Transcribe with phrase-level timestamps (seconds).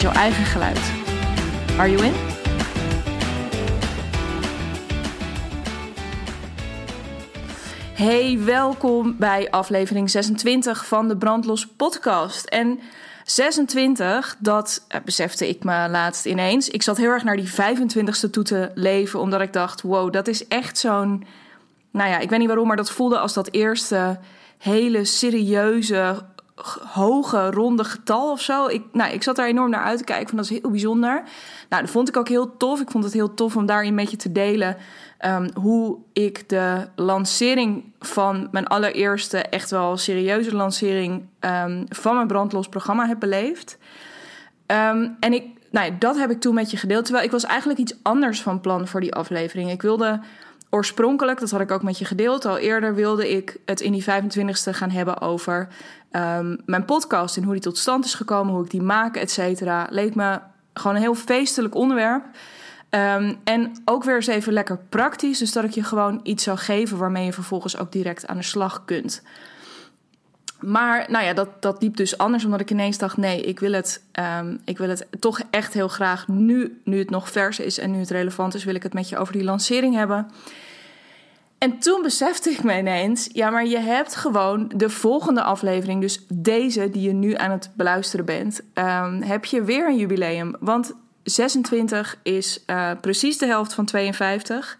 [0.00, 0.92] jouw eigen geluid.
[1.78, 2.12] Are you in?
[7.94, 12.44] Hey, welkom bij aflevering 26 van de Brandlos podcast.
[12.44, 12.80] En
[13.24, 16.68] 26, dat eh, besefte ik me laatst ineens.
[16.68, 20.28] Ik zat heel erg naar die 25ste toe te leven, omdat ik dacht: wow, dat
[20.28, 21.24] is echt zo'n.
[21.90, 24.18] Nou ja, ik weet niet waarom, maar dat voelde als dat eerste
[24.58, 26.22] hele serieuze,
[26.86, 28.66] hoge, ronde getal of zo.
[28.66, 30.28] Ik, nou, ik zat daar enorm naar uit te kijken.
[30.28, 31.22] Van, dat is heel bijzonder.
[31.68, 32.80] Nou, dat vond ik ook heel tof.
[32.80, 34.76] Ik vond het heel tof om daarin met je te delen...
[35.26, 39.38] Um, hoe ik de lancering van mijn allereerste...
[39.38, 43.78] echt wel serieuze lancering um, van mijn brandlos programma heb beleefd.
[44.66, 47.04] Um, en ik, nou, dat heb ik toen met je gedeeld.
[47.04, 49.70] Terwijl ik was eigenlijk iets anders van plan voor die aflevering.
[49.70, 50.20] Ik wilde
[50.70, 54.04] oorspronkelijk, dat had ik ook met je gedeeld al eerder, wilde ik het in die
[54.04, 55.68] 25ste gaan hebben over
[56.12, 59.30] um, mijn podcast en hoe die tot stand is gekomen, hoe ik die maak, et
[59.30, 59.86] cetera.
[59.90, 60.38] Leek me
[60.74, 62.24] gewoon een heel feestelijk onderwerp.
[62.90, 66.58] Um, en ook weer eens even lekker praktisch, dus dat ik je gewoon iets zou
[66.58, 69.22] geven waarmee je vervolgens ook direct aan de slag kunt.
[70.60, 73.72] Maar nou ja, dat, dat liep dus anders, omdat ik ineens dacht: nee, ik wil,
[73.72, 74.02] het,
[74.40, 77.90] um, ik wil het toch echt heel graag nu, nu het nog vers is en
[77.90, 80.30] nu het relevant is, wil ik het met je over die lancering hebben.
[81.58, 86.24] En toen besefte ik me ineens, ja, maar je hebt gewoon de volgende aflevering, dus
[86.28, 90.56] deze die je nu aan het beluisteren bent, um, heb je weer een jubileum.
[90.60, 90.92] Want
[91.22, 94.78] 26 is uh, precies de helft van 52.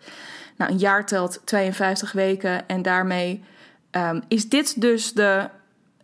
[0.56, 3.44] Nou, een jaar telt 52 weken en daarmee
[3.91, 5.49] um, is dit dus de,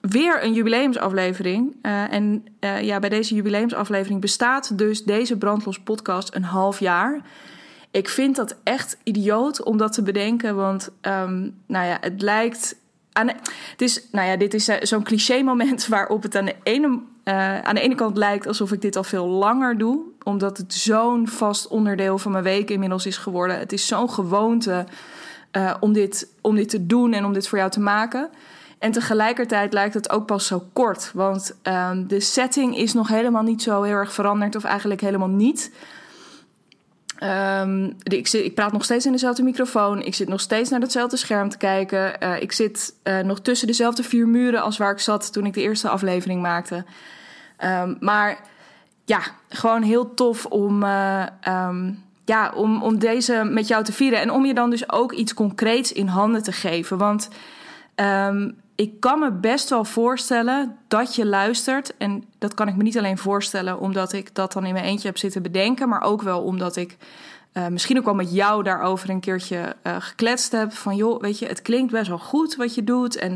[0.08, 1.76] weer een jubileumsaflevering.
[1.82, 7.20] Uh, en uh, ja, bij deze jubileumsaflevering bestaat dus deze Brandlos podcast een half jaar.
[7.90, 12.76] Ik vind dat echt idioot om dat te bedenken, want um, nou ja, het lijkt.
[13.12, 13.28] Aan,
[13.70, 17.00] het is, nou ja, dit is eh, zo'n cliché-moment waarop het aan de, ene,
[17.62, 21.28] aan de ene kant lijkt alsof ik dit al veel langer doe, omdat het zo'n
[21.28, 23.58] vast onderdeel van mijn week inmiddels is geworden.
[23.58, 24.86] Het is zo'n gewoonte
[25.80, 28.30] om, dit, om dit te doen en om dit voor jou te maken.
[28.78, 33.42] En tegelijkertijd lijkt het ook pas zo kort, want um, de setting is nog helemaal
[33.42, 35.70] niet zo heel erg veranderd, of eigenlijk helemaal niet.
[37.22, 40.02] Um, ik, ik, praat nog steeds in dezelfde microfoon.
[40.02, 42.16] Ik zit nog steeds naar hetzelfde scherm te kijken.
[42.22, 45.54] Uh, ik zit uh, nog tussen dezelfde vier muren als waar ik zat toen ik
[45.54, 46.84] de eerste aflevering maakte.
[47.64, 48.38] Um, maar
[49.04, 50.82] ja, gewoon heel tof om,
[51.48, 54.20] um, ja, om, om deze met jou te vieren.
[54.20, 56.98] En om je dan dus ook iets concreets in handen te geven.
[56.98, 57.28] Want
[58.76, 61.96] ik kan me best wel voorstellen dat je luistert.
[61.96, 65.08] En dat kan ik me niet alleen voorstellen omdat ik dat dan in mijn eentje
[65.08, 65.88] heb zitten bedenken.
[65.88, 66.96] Maar ook wel omdat ik
[67.52, 70.72] uh, misschien ook wel met jou daarover een keertje uh, gekletst heb.
[70.72, 73.16] Van joh, weet je, het klinkt best wel goed wat je doet.
[73.16, 73.30] En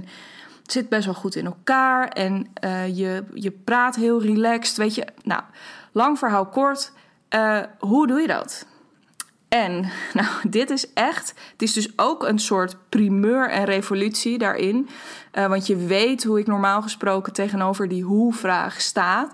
[0.63, 2.09] het zit best wel goed in elkaar.
[2.09, 4.77] En uh, je, je praat heel relaxed.
[4.77, 5.43] Weet je, nou,
[5.93, 6.93] lang verhaal kort.
[7.79, 8.67] hoe doe je dat?
[9.51, 11.35] En nou, dit is echt.
[11.53, 14.89] Het is dus ook een soort primeur en revolutie daarin.
[15.35, 19.29] Uh, want je weet hoe ik normaal gesproken tegenover die hoe-vraag sta.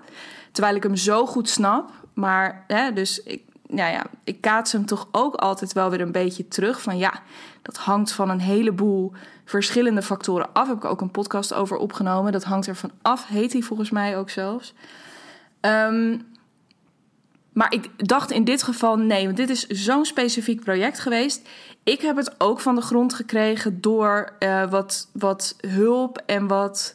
[0.52, 1.90] Terwijl ik hem zo goed snap.
[2.14, 6.12] Maar hè, dus ik, ja, ja, ik kaats hem toch ook altijd wel weer een
[6.12, 6.82] beetje terug.
[6.82, 7.22] Van ja,
[7.62, 9.12] dat hangt van een heleboel
[9.44, 10.68] verschillende factoren af.
[10.68, 12.32] Heb ik ook een podcast over opgenomen.
[12.32, 14.74] Dat hangt ervan af, heet hij volgens mij ook zelfs.
[15.60, 16.35] Um,
[17.56, 21.48] maar ik dacht in dit geval nee, want dit is zo'n specifiek project geweest.
[21.82, 26.94] Ik heb het ook van de grond gekregen door uh, wat, wat hulp en wat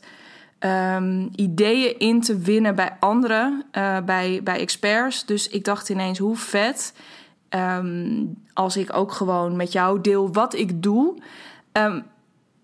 [0.60, 5.26] um, ideeën in te winnen bij anderen, uh, bij, bij experts.
[5.26, 6.94] Dus ik dacht ineens hoe vet
[7.50, 11.18] um, als ik ook gewoon met jou deel wat ik doe.
[11.72, 12.04] Um,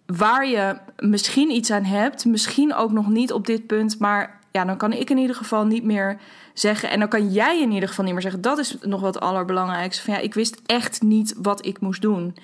[0.06, 4.66] waar je misschien iets aan hebt, misschien ook nog niet op dit punt, maar ja,
[4.66, 6.20] dan kan ik in ieder geval niet meer
[6.60, 6.90] zeggen.
[6.90, 8.42] En dan kan jij in ieder geval niet meer zeggen.
[8.42, 10.04] Dat is nog wat allerbelangrijkste.
[10.04, 12.36] Van ja, ik wist echt niet wat ik moest doen.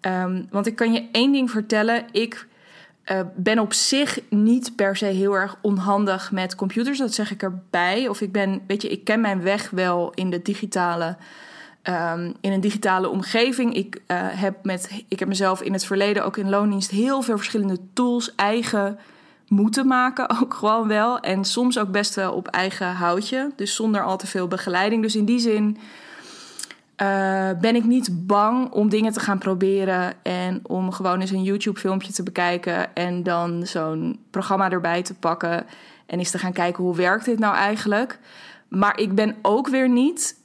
[0.00, 2.04] Um, want ik kan je één ding vertellen.
[2.12, 2.46] Ik
[3.12, 6.98] uh, ben op zich niet per se heel erg onhandig met computers.
[6.98, 8.08] Dat zeg ik erbij.
[8.08, 11.16] Of ik ben, weet je, ik ken mijn weg wel in de digitale.
[11.82, 13.74] Um, in een digitale omgeving.
[13.74, 17.36] Ik, uh, heb met, ik heb mezelf in het verleden ook in loondienst heel veel
[17.36, 18.98] verschillende tools, eigen
[19.48, 21.20] moeten maken, ook gewoon wel.
[21.20, 23.52] En soms ook best wel op eigen houtje.
[23.56, 25.02] Dus zonder al te veel begeleiding.
[25.02, 25.76] Dus in die zin
[27.02, 30.14] uh, ben ik niet bang om dingen te gaan proberen.
[30.22, 32.94] En om gewoon eens een YouTube-filmpje te bekijken.
[32.94, 35.66] En dan zo'n programma erbij te pakken.
[36.06, 38.18] En eens te gaan kijken hoe werkt dit nou eigenlijk.
[38.68, 40.36] Maar ik ben ook weer niet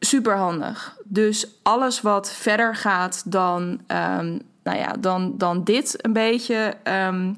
[0.00, 0.96] super handig.
[1.04, 6.74] Dus alles wat verder gaat dan, um, nou ja, dan, dan dit een beetje.
[6.84, 7.36] Um,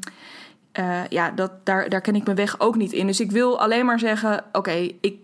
[0.78, 3.06] uh, ja, dat, daar, daar ken ik mijn weg ook niet in.
[3.06, 5.18] Dus ik wil alleen maar zeggen: oké, ik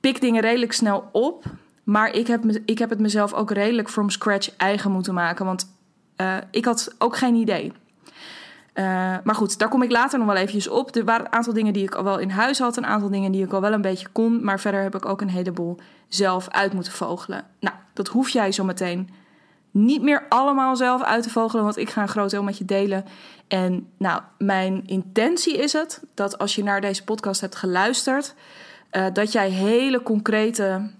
[0.00, 1.44] pik dingen redelijk snel op.
[1.84, 5.44] Maar ik heb, ik heb het mezelf ook redelijk from scratch eigen moeten maken.
[5.44, 5.76] Want
[6.16, 7.72] uh, ik had ook geen idee.
[8.74, 8.84] Uh,
[9.24, 10.94] maar goed, daar kom ik later nog wel eventjes op.
[10.94, 12.76] Er waren een aantal dingen die ik al wel in huis had.
[12.76, 14.44] Een aantal dingen die ik al wel een beetje kon.
[14.44, 15.78] Maar verder heb ik ook een heleboel
[16.08, 17.44] zelf uit moeten vogelen.
[17.60, 19.08] Nou, dat hoef jij zo meteen
[19.76, 21.64] niet meer allemaal zelf uit te vogelen.
[21.64, 23.04] Want ik ga een groot deel met je delen.
[23.48, 28.34] En nou, mijn intentie is het dat als je naar deze podcast hebt geluisterd.
[28.92, 30.90] Uh, dat jij hele concrete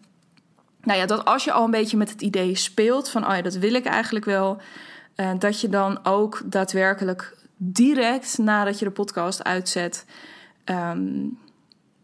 [0.87, 3.43] nou ja, dat als je al een beetje met het idee speelt van, oh ja,
[3.43, 4.61] dat wil ik eigenlijk wel,
[5.17, 10.05] uh, dat je dan ook daadwerkelijk direct nadat je de podcast uitzet,
[10.65, 11.39] um,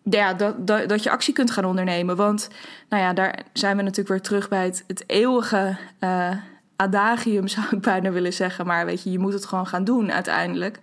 [0.03, 2.17] ja, dat, dat, dat je actie kunt gaan ondernemen.
[2.17, 2.49] Want,
[2.89, 6.33] nou ja, daar zijn we natuurlijk weer terug bij het, eeuwige uh,
[6.83, 8.67] adagium, zou ik bijna willen zeggen.
[8.67, 10.81] Maar weet je, je moet het gewoon gaan doen uiteindelijk.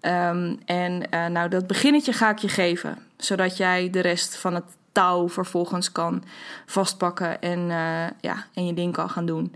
[0.00, 4.54] Um, en uh, nou, dat beginnetje ga ik je geven, zodat jij de rest van
[4.54, 6.22] het touw vervolgens kan
[6.66, 9.54] vastpakken en, uh, ja, en je ding kan gaan doen.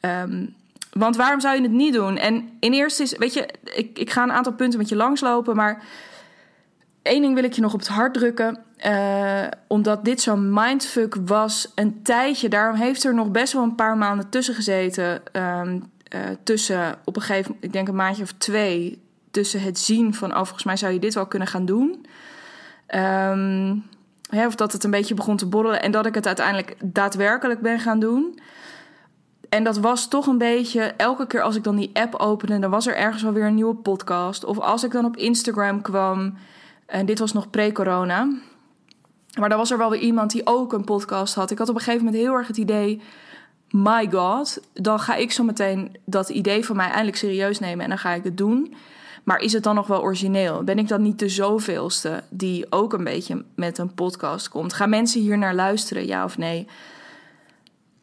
[0.00, 0.54] Um,
[0.92, 2.16] want waarom zou je het niet doen?
[2.16, 5.56] En in eerste is, weet je, ik, ik ga een aantal punten met je langslopen,
[5.56, 5.82] maar
[7.02, 8.58] één ding wil ik je nog op het hart drukken.
[8.86, 12.48] Uh, omdat dit zo'n mindfuck was een tijdje.
[12.48, 15.22] Daarom heeft er nog best wel een paar maanden tussen gezeten.
[15.32, 19.02] Um, uh, tussen op een gegeven moment, ik denk een maandje of twee.
[19.30, 22.06] Tussen het zien van, oh, volgens mij zou je dit wel kunnen gaan doen.
[24.30, 27.60] Hè, of dat het een beetje begon te borrelen en dat ik het uiteindelijk daadwerkelijk
[27.60, 28.40] ben gaan doen.
[29.48, 32.70] En dat was toch een beetje, elke keer als ik dan die app opende, dan
[32.70, 34.44] was er ergens alweer een nieuwe podcast.
[34.44, 36.34] Of als ik dan op Instagram kwam,
[36.90, 38.28] en dit was nog pre-corona.
[39.38, 41.50] Maar dan was er wel weer iemand die ook een podcast had.
[41.50, 43.00] Ik had op een gegeven moment heel erg het idee,
[43.70, 47.88] my god, dan ga ik zo meteen dat idee van mij eindelijk serieus nemen en
[47.88, 48.74] dan ga ik het doen.
[49.24, 50.64] Maar is het dan nog wel origineel?
[50.64, 54.72] Ben ik dan niet de zoveelste die ook een beetje met een podcast komt?
[54.72, 56.66] Gaan mensen hier naar luisteren, ja of nee?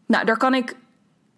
[0.05, 0.75] Nou, daar kan ik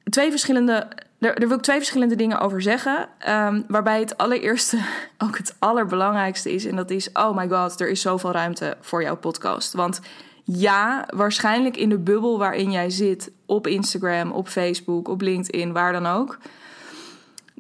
[0.04, 0.88] twee verschillende.
[1.20, 3.10] Daar, wil ik twee verschillende dingen over zeggen.
[3.30, 4.78] Um, waarbij het allereerste
[5.26, 6.66] ook het allerbelangrijkste is.
[6.66, 9.74] En dat is: oh my god, er is zoveel ruimte voor jouw podcast.
[9.74, 10.02] Want
[10.44, 15.92] ja, waarschijnlijk in de bubbel waarin jij zit, op Instagram, op Facebook, op LinkedIn, waar
[15.92, 16.38] dan ook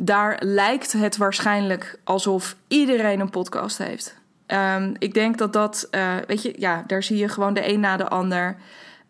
[0.02, 4.18] daar lijkt het waarschijnlijk alsof iedereen een podcast heeft.
[4.48, 7.80] Um, ik denk dat dat, uh, weet je, ja, daar zie je gewoon de een
[7.80, 8.58] na de ander.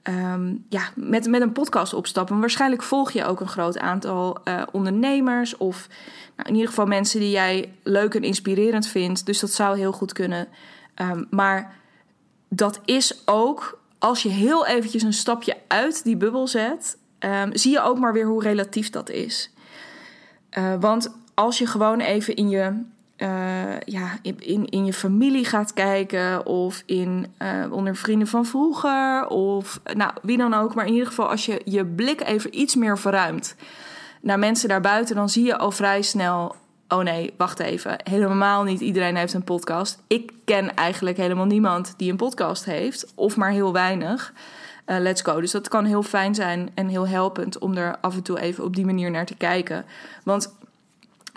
[0.09, 2.39] Um, ja, met, met een podcast opstappen.
[2.39, 5.87] Waarschijnlijk volg je ook een groot aantal uh, ondernemers of
[6.35, 9.25] nou, in ieder geval mensen die jij leuk en inspirerend vindt.
[9.25, 10.47] Dus dat zou heel goed kunnen.
[11.01, 11.75] Um, maar
[12.49, 16.97] dat is ook, als je heel eventjes een stapje uit die bubbel zet,
[17.51, 19.51] zie je ook maar weer hoe relatief dat is.
[20.57, 22.83] Uh, want als je gewoon even in je,
[23.21, 29.27] uh, ja, in, in je familie gaat kijken of in, uh, onder vrienden van vroeger
[29.27, 30.75] of nou, wie dan ook.
[30.75, 33.55] Maar in ieder geval als je je blik even iets meer verruimt
[34.21, 36.55] naar mensen daarbuiten, dan zie je al vrij snel...
[36.87, 37.95] Oh nee, wacht even.
[38.03, 40.03] Helemaal niet iedereen heeft een podcast.
[40.07, 44.33] Ik ken eigenlijk helemaal niemand die een podcast heeft, of maar heel weinig.
[44.85, 45.41] Uh, let's go.
[45.41, 48.63] Dus dat kan heel fijn zijn en heel helpend om er af en toe even
[48.63, 49.85] op die manier naar te kijken.
[50.23, 50.55] Want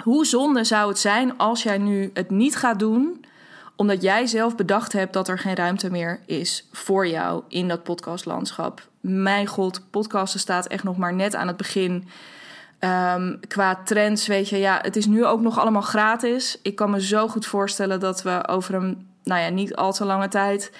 [0.02, 3.24] hoe zonde zou het zijn als jij nu het niet gaat doen,
[3.76, 7.82] omdat jij zelf bedacht hebt dat er geen ruimte meer is voor jou in dat
[7.82, 8.88] podcastlandschap?
[9.00, 12.08] Mijn god, podcasten staat echt nog maar net aan het begin.
[12.80, 16.58] Um, qua trends, weet je, ja, het is nu ook nog allemaal gratis.
[16.62, 20.04] Ik kan me zo goed voorstellen dat we over een, nou ja, niet al te
[20.04, 20.72] lange tijd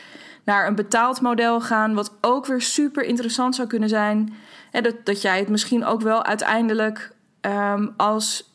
[0.44, 4.34] naar een betaald model gaan, wat ook weer super interessant zou kunnen zijn.
[4.70, 8.51] dat, dat jij het misschien ook wel uiteindelijk um, als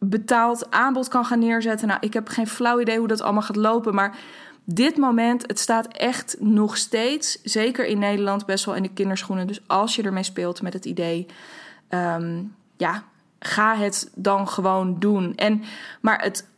[0.00, 1.88] betaald aanbod kan gaan neerzetten.
[1.88, 4.16] Nou, ik heb geen flauw idee hoe dat allemaal gaat lopen, maar
[4.64, 9.46] dit moment, het staat echt nog steeds, zeker in Nederland, best wel in de kinderschoenen.
[9.46, 11.26] Dus als je ermee speelt met het idee,
[11.88, 13.04] um, ja,
[13.38, 15.34] ga het dan gewoon doen.
[15.34, 15.62] En,
[16.00, 16.48] maar het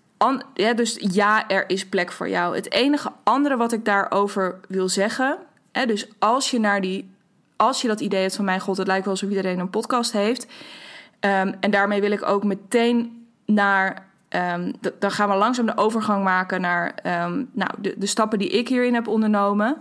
[0.54, 2.54] ja, dus ja, er is plek voor jou.
[2.54, 5.38] Het enige andere wat ik daarover wil zeggen.
[5.72, 7.10] Hè, dus als je naar die.
[7.56, 10.12] Als je dat idee hebt van mijn god, het lijkt wel alsof iedereen een podcast
[10.12, 10.44] heeft.
[10.44, 13.21] Um, en daarmee wil ik ook meteen
[13.54, 18.38] naar ehm, dan gaan we langzaam de overgang maken naar ehm, nou, de, de, stappen
[18.38, 19.76] die ik hierin heb ondernomen.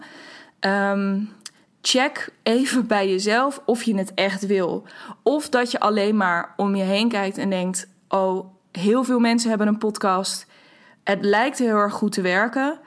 [0.60, 1.30] Um,
[1.82, 4.84] check even bij jezelf of je het echt wil.
[5.24, 9.50] Of dat je alleen maar om je heen kijkt en denkt: Oh, heel veel mensen
[9.50, 10.48] hebben een podcast.
[11.04, 12.80] Het lijkt heel erg goed te werken.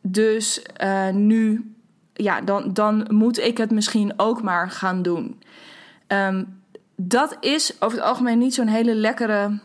[0.00, 1.74] dus uh, nu
[2.14, 5.42] ja, dan, dan moet ik het misschien ook maar gaan doen.
[6.96, 9.58] Dat is over het algemeen niet zo'n hele lekkere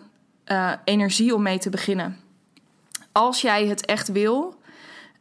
[0.52, 2.18] uh, energie om mee te beginnen.
[3.12, 4.56] Als jij het echt wil,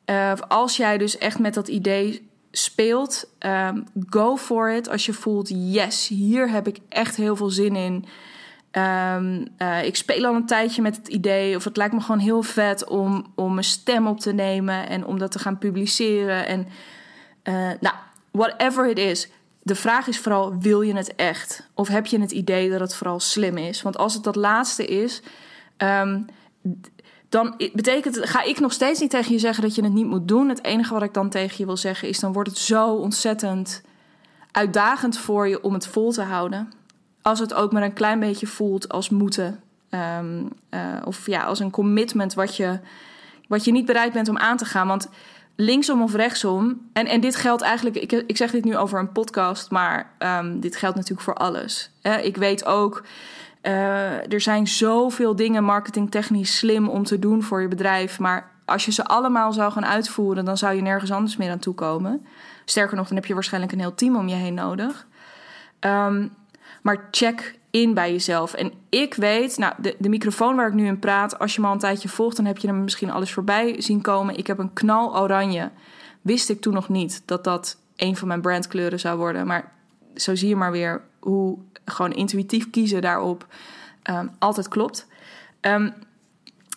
[0.06, 4.88] uh, als jij dus echt met dat idee speelt, um, go for it.
[4.88, 8.04] Als je voelt, yes, hier heb ik echt heel veel zin in.
[8.72, 12.18] Um, uh, ik speel al een tijdje met het idee, of het lijkt me gewoon
[12.18, 16.46] heel vet om, om mijn stem op te nemen en om dat te gaan publiceren.
[16.46, 16.66] En
[17.80, 17.94] nou,
[18.30, 19.28] whatever it is.
[19.68, 21.68] De vraag is vooral: wil je het echt?
[21.74, 23.82] Of heb je het idee dat het vooral slim is?
[23.82, 25.22] Want als het dat laatste is,
[25.78, 26.26] um,
[27.28, 30.28] dan betekent ga ik nog steeds niet tegen je zeggen dat je het niet moet
[30.28, 30.48] doen.
[30.48, 33.82] Het enige wat ik dan tegen je wil zeggen is: dan wordt het zo ontzettend
[34.52, 36.72] uitdagend voor je om het vol te houden.
[37.22, 39.60] Als het ook maar een klein beetje voelt als moeten.
[39.90, 40.48] Um,
[41.04, 42.80] of ja, als een commitment wat je,
[43.48, 44.88] wat je niet bereid bent om aan te gaan.
[44.88, 45.08] Want
[45.60, 46.88] linksom of rechtsom.
[46.92, 50.60] En, en dit geldt eigenlijk, ik, ik zeg dit nu over een podcast, maar um,
[50.60, 51.90] dit geldt natuurlijk voor alles.
[52.22, 53.02] ik weet ook,
[53.62, 58.18] uh, er zijn zoveel dingen marketingtechnisch slim om te doen voor je bedrijf.
[58.18, 61.58] Maar als je ze allemaal zou gaan uitvoeren, dan zou je nergens anders meer aan
[61.58, 62.26] toekomen.
[62.64, 65.06] Sterker nog, dan heb je waarschijnlijk een heel team om je heen nodig.
[65.80, 66.34] Um,
[66.82, 68.54] maar check in bij jezelf.
[68.54, 71.66] En ik weet, nou, de, de microfoon waar ik nu in praat, als je me
[71.66, 74.36] al een tijdje volgt, dan heb je hem misschien alles voorbij zien komen.
[74.36, 75.70] Ik heb een knal oranje.
[76.22, 79.46] Wist ik toen nog niet dat dat een van mijn brandkleuren zou worden.
[79.46, 79.72] Maar
[80.14, 83.46] zo zie je maar weer hoe gewoon intuïtief kiezen daarop
[84.10, 85.06] um, altijd klopt.
[85.60, 85.94] Um,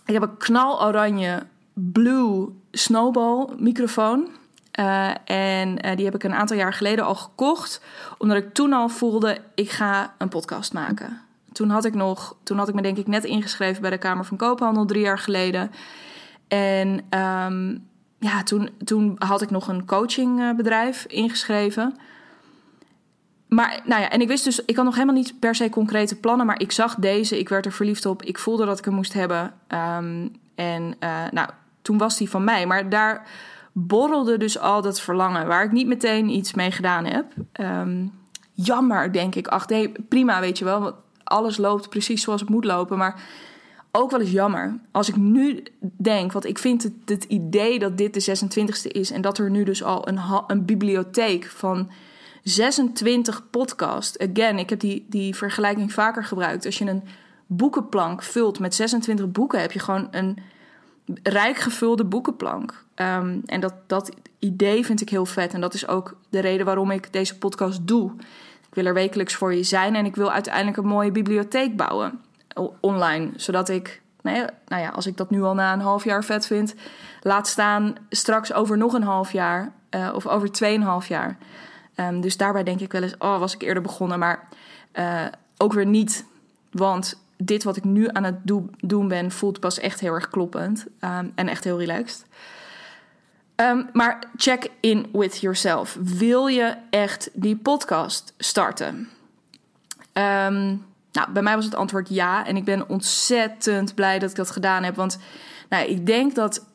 [0.06, 1.44] ik heb een knal oranje
[1.74, 4.28] blue snowball microfoon.
[4.80, 7.82] Uh, en uh, die heb ik een aantal jaar geleden al gekocht,
[8.18, 11.22] omdat ik toen al voelde: ik ga een podcast maken.
[11.52, 14.26] Toen had ik nog, toen had ik me denk ik net ingeschreven bij de Kamer
[14.26, 15.72] van Koophandel drie jaar geleden.
[16.48, 16.88] En
[17.20, 17.88] um,
[18.20, 21.98] ja, toen, toen had ik nog een coachingbedrijf ingeschreven.
[23.48, 26.16] Maar nou ja, en ik wist dus, ik had nog helemaal niet per se concrete
[26.16, 28.94] plannen, maar ik zag deze, ik werd er verliefd op, ik voelde dat ik hem
[28.94, 29.54] moest hebben.
[29.68, 30.96] Um, en
[31.32, 31.50] nou,
[31.82, 32.66] toen was die van mij.
[32.66, 33.28] Maar daar
[33.72, 37.26] borrelde dus al dat verlangen, waar ik niet meteen iets mee gedaan heb.
[37.62, 38.12] Um,
[38.54, 39.48] jammer, denk ik.
[39.48, 40.80] Ach nee, prima, weet je wel.
[40.82, 42.98] Want alles loopt precies zoals het moet lopen.
[42.98, 43.22] Maar
[43.92, 44.80] ook wel eens jammer.
[44.92, 45.64] Als ik nu
[45.98, 49.12] denk, want ik vind het, het idee dat dit de 26e is...
[49.12, 51.92] en dat er nu dus al een, een bibliotheek van
[52.44, 54.20] 26 podcasts...
[54.20, 56.66] Again, ik heb die, die vergelijking vaker gebruikt.
[56.66, 57.04] Als je een
[57.48, 59.62] boekenplank vult met 26 boeken...
[59.62, 60.38] heb je gewoon een
[61.24, 62.86] rijk gevulde boekenplank.
[62.96, 65.54] Ehm, en dat, dat idee vind ik heel vet.
[65.54, 68.12] En dat is ook de reden waarom ik deze podcast doe.
[68.68, 72.22] Ik wil er wekelijks voor je zijn en ik wil uiteindelijk een mooie bibliotheek bouwen
[72.80, 73.32] online.
[73.36, 76.76] Zodat ik, nou ja, als ik dat nu al na een half jaar vet vind,
[77.22, 81.38] laat staan straks over nog een half jaar uh, of over tweeënhalf jaar.
[81.96, 84.20] Um, dus daarbij denk ik wel eens, oh, was ik eerder begonnen.
[84.20, 84.48] Maar
[84.94, 85.26] uh,
[85.58, 86.26] ook weer niet,
[86.72, 88.36] want dit wat ik nu aan het
[88.80, 92.26] doen ben, voelt pas echt heel erg kloppend um, en echt heel relaxed.
[93.56, 95.98] Um, maar check in with yourself.
[96.02, 99.10] Wil je echt die podcast starten?
[100.14, 102.46] Um, nou, bij mij was het antwoord ja.
[102.46, 104.96] En ik ben ontzettend blij dat ik dat gedaan heb.
[104.96, 105.18] Want
[105.70, 106.66] nou, ik denk dat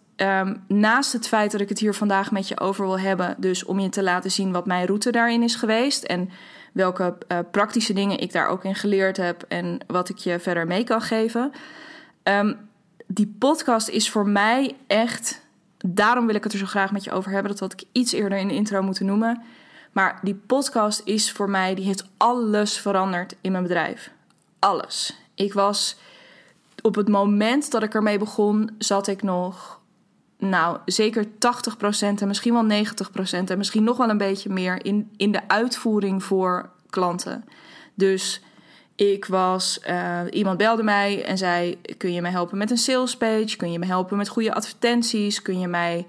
[0.67, 3.81] naast het feit dat ik het hier vandaag met je over wil hebben, dus om
[3.81, 6.31] je te laten zien wat mijn route daarin is geweest en
[6.77, 10.67] welke uh, praktische dingen ik daar ook in geleerd heb en wat ik je verder
[10.67, 11.53] mee kan geven.
[12.23, 12.69] Um,
[13.07, 15.47] die podcast is voor mij echt
[15.79, 17.51] daarom wil ik het er zo graag met je over hebben.
[17.51, 19.43] Dat had ik iets eerder in de intro moeten noemen.
[19.93, 24.11] Maar die podcast is voor mij, die heeft alles veranderd in mijn bedrijf.
[24.59, 25.17] Alles.
[25.35, 25.97] Ik was
[26.83, 29.81] op het moment dat ik ermee begon, zat ik nog,
[30.49, 31.29] nou zeker 80%
[31.99, 36.25] en misschien wel 90% en misschien nog wel een beetje meer in, in de uitvoering
[36.25, 37.45] voor klanten.
[37.95, 38.43] Dus
[38.97, 43.17] ik was, uh, iemand belde mij en zei: Kun je me helpen met een sales
[43.17, 43.57] page?
[43.57, 45.43] Kun je me helpen met goede advertenties?
[45.43, 46.07] Kun je mij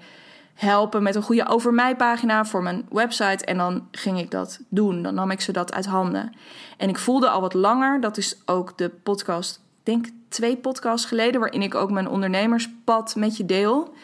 [0.54, 3.44] helpen met een goede over mij pagina voor mijn website?
[3.44, 5.02] En dan ging ik dat doen.
[5.02, 6.32] Dan nam ik ze dat uit handen.
[6.76, 11.40] En ik voelde al wat langer, dat is ook de podcast, denk twee podcasts geleden,
[11.40, 13.94] waarin ik ook mijn ondernemerspad met je deel.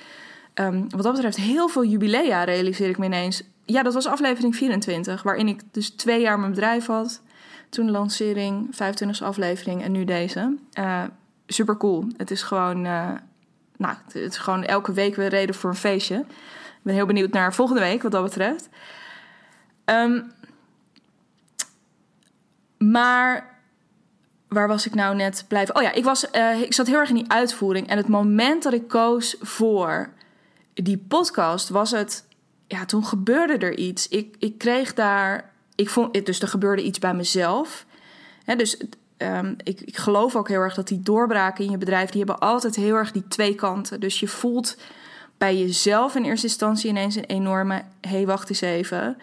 [0.54, 3.42] Um, wat dat betreft, heel veel jubilea realiseer ik me ineens.
[3.64, 7.20] Ja, dat was aflevering 24, waarin ik dus twee jaar mijn bedrijf had.
[7.68, 10.56] Toen de lancering, 25e aflevering en nu deze.
[10.78, 11.02] Uh,
[11.46, 12.06] super cool.
[12.16, 13.10] Het is gewoon, uh,
[13.76, 16.16] nou, het is gewoon elke week weer reden voor een feestje.
[16.16, 18.68] Ik ben heel benieuwd naar volgende week wat dat betreft.
[19.84, 20.32] Um,
[22.78, 23.58] maar
[24.48, 25.76] waar was ik nou net blijven?
[25.76, 27.88] Oh ja, ik, was, uh, ik zat heel erg in die uitvoering.
[27.88, 30.12] En het moment dat ik koos voor
[30.74, 32.24] die podcast was het.
[32.66, 34.08] Ja, toen gebeurde er iets.
[34.08, 35.52] Ik, ik kreeg daar.
[35.74, 37.86] Ik vond, dus er gebeurde iets bij mezelf.
[38.44, 38.80] He, dus
[39.18, 42.10] um, ik, ik geloof ook heel erg dat die doorbraken in je bedrijf.
[42.10, 44.00] die hebben altijd heel erg die twee kanten.
[44.00, 44.76] Dus je voelt
[45.38, 47.74] bij jezelf in eerste instantie ineens een enorme.
[48.00, 49.16] hé, hey, wacht eens even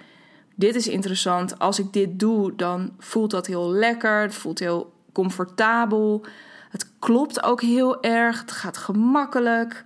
[0.61, 1.59] dit is interessant.
[1.59, 4.21] Als ik dit doe, dan voelt dat heel lekker.
[4.21, 6.25] Het voelt heel comfortabel.
[6.69, 8.41] Het klopt ook heel erg.
[8.41, 9.83] Het gaat gemakkelijk.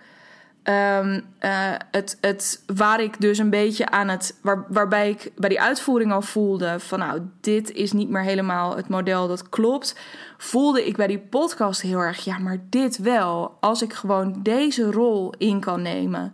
[0.69, 4.39] Um, uh, het, het, waar ik dus een beetje aan het.
[4.41, 8.75] Waar, waarbij ik bij die uitvoering al voelde: van nou, dit is niet meer helemaal
[8.75, 9.95] het model dat klopt.
[10.37, 13.57] Voelde ik bij die podcast heel erg: ja, maar dit wel.
[13.59, 16.33] Als ik gewoon deze rol in kan nemen.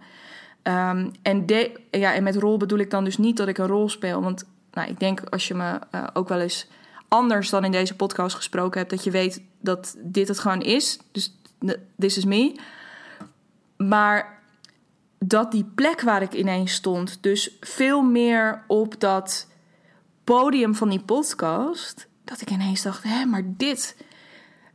[0.63, 1.45] Um, en,
[1.91, 4.21] ja, en met rol bedoel ik dan dus niet dat ik een rol speel.
[4.21, 6.67] Want nou, ik denk als je me uh, ook wel eens
[7.07, 11.00] anders dan in deze podcast gesproken hebt, dat je weet dat dit het gewoon is.
[11.11, 11.35] Dus
[11.97, 12.55] this is me.
[13.88, 14.39] Maar
[15.19, 19.47] dat die plek waar ik ineens stond, dus veel meer op dat
[20.23, 23.95] podium van die podcast, dat ik ineens dacht: hé, maar dit.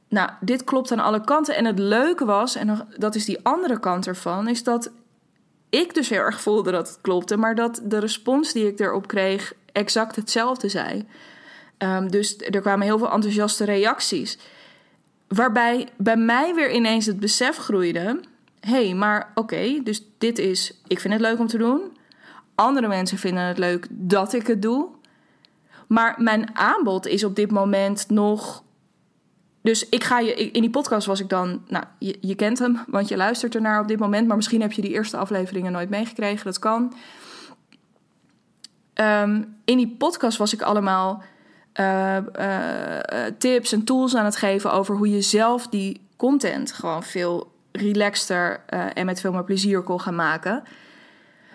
[0.08, 1.56] Nou, dit klopt aan alle kanten.
[1.56, 4.92] En het leuke was, en dat is die andere kant ervan, is dat
[5.70, 9.06] ik dus heel erg voelde dat het klopte, maar dat de respons die ik erop
[9.06, 11.06] kreeg exact hetzelfde zei.
[11.78, 14.38] Um, dus er kwamen heel veel enthousiaste reacties.
[15.28, 18.20] Waarbij bij mij weer ineens het besef groeide:
[18.66, 21.96] hey, maar oké, dus dit is, ik vind het leuk om te doen.
[22.54, 24.88] Andere mensen vinden het leuk dat ik het doe.
[25.87, 28.64] Maar mijn aanbod is op dit moment nog
[29.62, 32.78] dus ik ga je, in die podcast was ik dan, nou, je, je kent hem,
[32.86, 35.88] want je luistert ernaar op dit moment, maar misschien heb je die eerste afleveringen nooit
[35.88, 36.95] meegekregen, dat kan.
[38.95, 41.23] Um, in die podcast was ik allemaal
[41.80, 47.02] uh, uh, tips en tools aan het geven over hoe je zelf die content gewoon
[47.02, 50.62] veel relaxter uh, en met veel meer plezier kon gaan maken.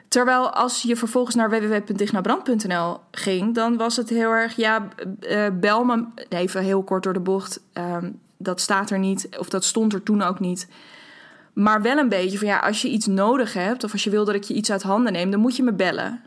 [0.08, 4.88] Terwijl als je vervolgens naar www.dignabrand.nl ging, dan was het heel erg, ja,
[5.22, 9.50] uh, bel me, even heel kort door de bocht, um, dat staat er niet, of
[9.50, 10.68] dat stond er toen ook niet.
[11.54, 14.26] Maar wel een beetje van, ja, als je iets nodig hebt, of als je wil
[14.26, 16.22] dat ik je iets uit handen neem, dan moet je me bellen.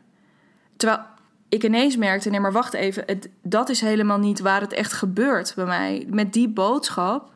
[0.76, 1.00] Terwijl
[1.48, 3.04] ik ineens merkte, nee, maar wacht even,
[3.42, 6.07] dat is helemaal niet waar het echt gebeurt bij mij.
[6.11, 7.33] Met die boodschap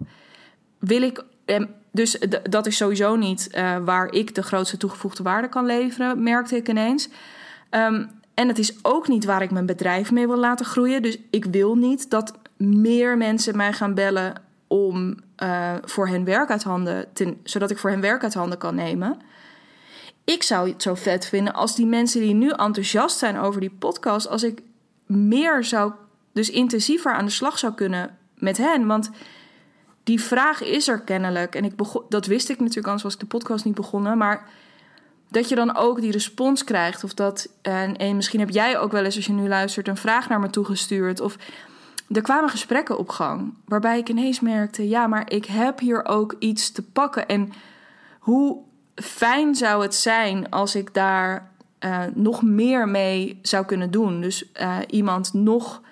[0.79, 1.25] wil ik
[1.99, 6.57] dus dat is sowieso niet uh, waar ik de grootste toegevoegde waarde kan leveren, merkte
[6.57, 7.09] ik ineens.
[7.71, 11.03] Um, en het is ook niet waar ik mijn bedrijf mee wil laten groeien.
[11.03, 16.51] Dus ik wil niet dat meer mensen mij gaan bellen om uh, voor hen werk
[16.51, 17.07] uit handen,
[17.43, 19.19] zodat ik voor hen werk uit handen kan nemen.
[20.25, 23.77] Ik zou het zo vet vinden als die mensen die nu enthousiast zijn over die
[23.79, 24.61] podcast, als ik
[25.07, 25.93] meer zou,
[26.33, 28.87] dus intensiever aan de slag zou kunnen met hen.
[28.87, 29.11] Want
[30.09, 31.55] die vraag is er kennelijk.
[31.55, 34.19] En ik begon, dat wist ik natuurlijk, anders was ik de podcast niet begonnen.
[34.19, 34.49] Maar
[35.31, 37.05] dat je dan ook die respons krijgt.
[37.05, 39.97] Of dat, en, en misschien heb jij ook wel eens, als je nu luistert, een
[39.97, 41.21] vraag naar me toegestuurd.
[41.21, 41.37] Of
[42.11, 43.55] er kwamen gesprekken op gang.
[43.65, 47.29] Waarbij ik ineens merkte: ja, maar ik heb hier ook iets te pakken.
[47.29, 47.53] En
[48.19, 48.59] hoe
[48.95, 51.51] fijn zou het zijn als ik daar
[51.85, 54.21] uh, nog meer mee zou kunnen doen.
[54.21, 55.83] Dus uh, iemand nog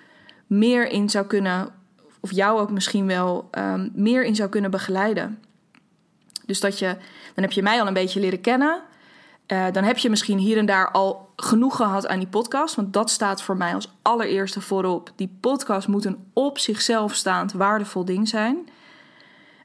[0.47, 1.76] meer in zou kunnen
[2.19, 5.39] of jou ook misschien wel um, meer in zou kunnen begeleiden.
[6.45, 6.85] Dus dat je,
[7.33, 8.81] dan heb je mij al een beetje leren kennen.
[9.47, 12.75] Uh, dan heb je misschien hier en daar al genoeg gehad aan die podcast.
[12.75, 15.11] Want dat staat voor mij als allereerste voorop.
[15.15, 18.69] Die podcast moet een op zichzelf staand waardevol ding zijn.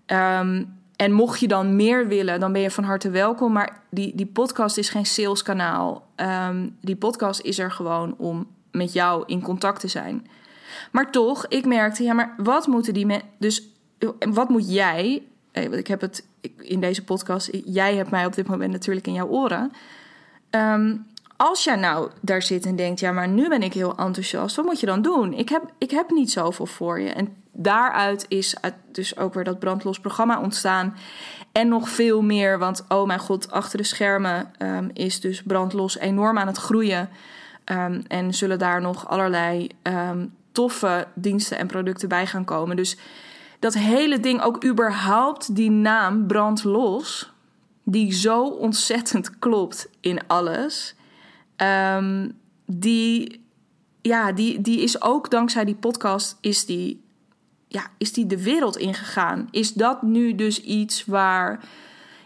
[0.06, 3.52] Um, en mocht je dan meer willen, dan ben je van harte welkom.
[3.52, 6.06] Maar die, die podcast is geen saleskanaal.
[6.16, 10.26] Um, die podcast is er gewoon om met jou in contact te zijn.
[10.90, 13.28] Maar toch, ik merkte, ja, maar wat moeten die mensen.
[13.38, 13.68] Dus
[14.32, 15.22] wat moet jij.
[15.52, 17.50] Eh, ik heb het in deze podcast.
[17.64, 19.72] Jij hebt mij op dit moment natuurlijk in jouw oren.
[20.50, 21.06] Um,
[21.36, 24.64] als jij nou daar zit en denkt, ja, maar nu ben ik heel enthousiast, wat
[24.64, 25.32] moet je dan doen?
[25.32, 27.10] Ik heb, ik heb niet zoveel voor je.
[27.10, 28.56] En daaruit is
[28.92, 30.96] dus ook weer dat brandlos programma ontstaan.
[31.52, 35.98] En nog veel meer, want oh mijn god, achter de schermen um, is dus brandlos
[35.98, 37.08] enorm aan het groeien.
[37.64, 39.68] Um, en zullen daar nog allerlei
[40.52, 42.76] toffe diensten en producten bij gaan komen.
[42.76, 42.96] Dus
[43.58, 47.32] dat hele ding, ook überhaupt die naam Brandlos,
[47.84, 50.94] die zo ontzettend klopt in alles,
[51.56, 53.44] um, die,
[54.00, 57.02] ja, die, die is ook dankzij die podcast, is die,
[57.68, 59.48] ja, is die de wereld ingegaan?
[59.50, 61.64] Is dat nu dus iets waar,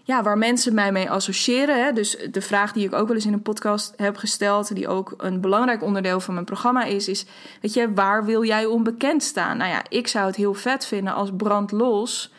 [0.06, 1.84] ja, waar mensen mij mee associëren?
[1.84, 1.92] Hè?
[1.92, 5.14] Dus de vraag die ik ook wel eens in een podcast heb gesteld, die ook
[5.16, 7.24] een belangrijk onderdeel van mijn programma is, is:
[7.60, 9.56] weet je, waar wil jij onbekend staan?
[9.56, 12.32] Nou ja, ik zou het heel vet vinden als brandlos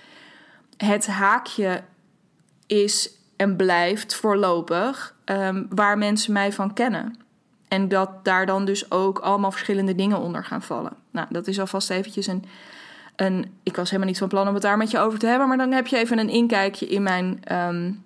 [0.77, 1.83] het haakje
[2.67, 7.19] is en blijft voorlopig um, waar mensen mij van kennen.
[7.67, 10.93] En dat daar dan dus ook allemaal verschillende dingen onder gaan vallen.
[11.11, 12.45] Nou, dat is alvast eventjes een,
[13.17, 13.59] een...
[13.63, 15.47] Ik was helemaal niet van plan om het daar met je over te hebben...
[15.47, 18.03] maar dan heb je even een inkijkje in mijn, um,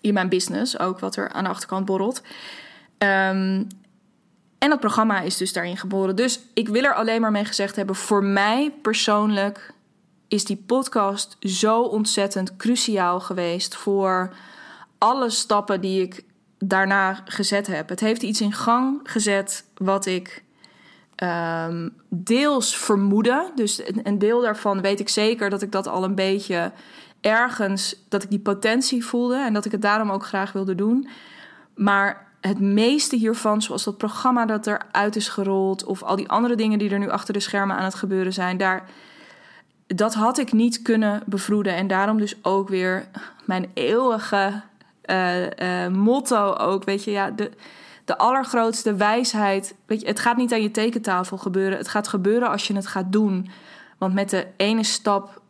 [0.00, 0.78] in mijn business.
[0.78, 2.22] Ook wat er aan de achterkant borrelt.
[2.98, 3.66] Um,
[4.58, 6.16] en dat programma is dus daarin geboren.
[6.16, 7.94] Dus ik wil er alleen maar mee gezegd hebben...
[7.94, 9.72] voor mij persoonlijk
[10.28, 13.76] is die podcast zo ontzettend cruciaal geweest...
[13.76, 14.34] voor
[14.98, 16.24] alle stappen die ik
[16.58, 17.88] daarna gezet heb.
[17.88, 20.42] Het heeft iets in gang gezet wat ik
[21.22, 23.50] um, deels vermoedde.
[23.54, 26.72] Dus een deel daarvan weet ik zeker dat ik dat al een beetje
[27.20, 31.08] ergens, dat ik die potentie voelde en dat ik het daarom ook graag wilde doen.
[31.74, 36.54] Maar het meeste hiervan, zoals dat programma dat eruit is gerold, of al die andere
[36.54, 38.88] dingen die er nu achter de schermen aan het gebeuren zijn, daar,
[39.86, 41.74] dat had ik niet kunnen bevroeden.
[41.74, 43.08] En daarom dus ook weer
[43.44, 44.62] mijn eeuwige
[45.10, 46.84] uh, motto ook.
[46.84, 47.50] Weet je, ja, de,
[48.08, 49.74] de allergrootste wijsheid.
[49.86, 51.78] Weet je, het gaat niet aan je tekentafel gebeuren.
[51.78, 53.50] Het gaat gebeuren als je het gaat doen.
[53.98, 55.40] Want met de ene stap,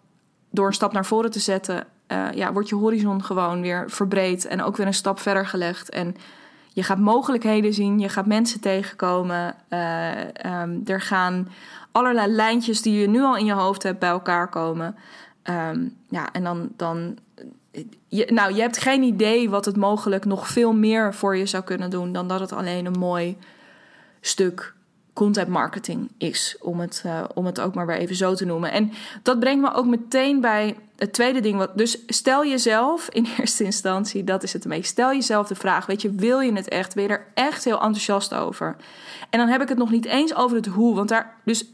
[0.50, 4.46] door een stap naar voren te zetten, uh, ja, wordt je horizon gewoon weer verbreed
[4.46, 5.90] en ook weer een stap verder gelegd.
[5.90, 6.16] En
[6.68, 9.54] je gaat mogelijkheden zien, je gaat mensen tegenkomen.
[9.70, 10.10] Uh,
[10.62, 11.48] um, er gaan
[11.92, 14.96] allerlei lijntjes die je nu al in je hoofd hebt bij elkaar komen.
[15.44, 17.18] Um, ja, en dan, dan
[18.08, 21.64] je, nou, je hebt geen idee wat het mogelijk nog veel meer voor je zou
[21.64, 23.36] kunnen doen dan dat het alleen een mooi
[24.20, 24.74] stuk
[25.18, 28.72] content marketing is, om het, uh, om het ook maar weer even zo te noemen.
[28.72, 31.56] En dat brengt me ook meteen bij het tweede ding.
[31.56, 34.82] Wat, dus stel jezelf in eerste instantie, dat is het ermee.
[34.82, 36.94] Stel jezelf de vraag: weet je, wil je het echt?
[36.94, 38.76] Ben je er echt heel enthousiast over?
[39.30, 41.64] En dan heb ik het nog niet eens over het hoe, want daar dus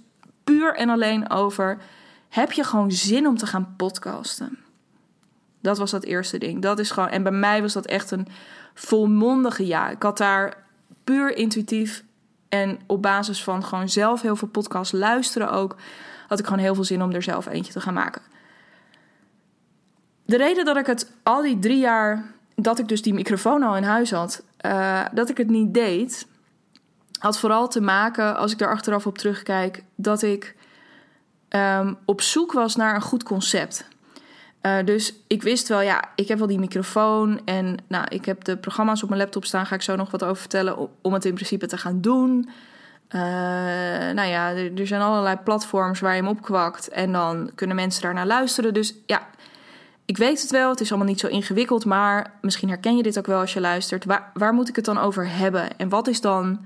[0.45, 1.79] puur en alleen over.
[2.29, 4.64] Heb je gewoon zin om te gaan podcasten?
[5.65, 6.63] Dat was dat eerste ding.
[6.63, 7.09] Dat is gewoon.
[7.09, 8.27] En bij mij was dat echt een
[8.75, 9.89] volmondige ja.
[9.89, 10.57] Ik had daar
[11.05, 12.05] puur intuïtief
[12.49, 15.77] en op basis van gewoon zelf heel veel podcasts luisteren ook,
[16.29, 18.23] had ik gewoon heel veel zin om er zelf eentje te gaan maken.
[20.25, 22.25] De reden dat ik het al die drie jaar
[22.55, 26.27] dat ik dus die microfoon al in huis had, uh, dat ik het niet deed,
[27.19, 30.57] had vooral te maken, als ik daar achteraf op terugkijk, dat ik
[31.49, 33.89] um, op zoek was naar een goed concept.
[34.67, 38.45] Uh, dus ik wist wel, ja, ik heb wel die microfoon en nou, ik heb
[38.45, 39.67] de programma's op mijn laptop staan.
[39.67, 42.49] Ga ik zo nog wat over vertellen om het in principe te gaan doen.
[43.11, 43.21] Uh,
[44.13, 48.27] nou ja, er, zijn allerlei platforms waar je hem opkwakt en dan kunnen mensen daarnaar
[48.27, 48.75] luisteren.
[48.75, 49.27] Dus ja,
[50.05, 53.19] ik weet het wel, het is allemaal niet zo ingewikkeld, maar misschien herken je dit
[53.19, 54.05] ook wel als je luistert.
[54.05, 55.77] Waar, waar moet ik het dan over hebben?
[55.77, 56.65] En wat is dan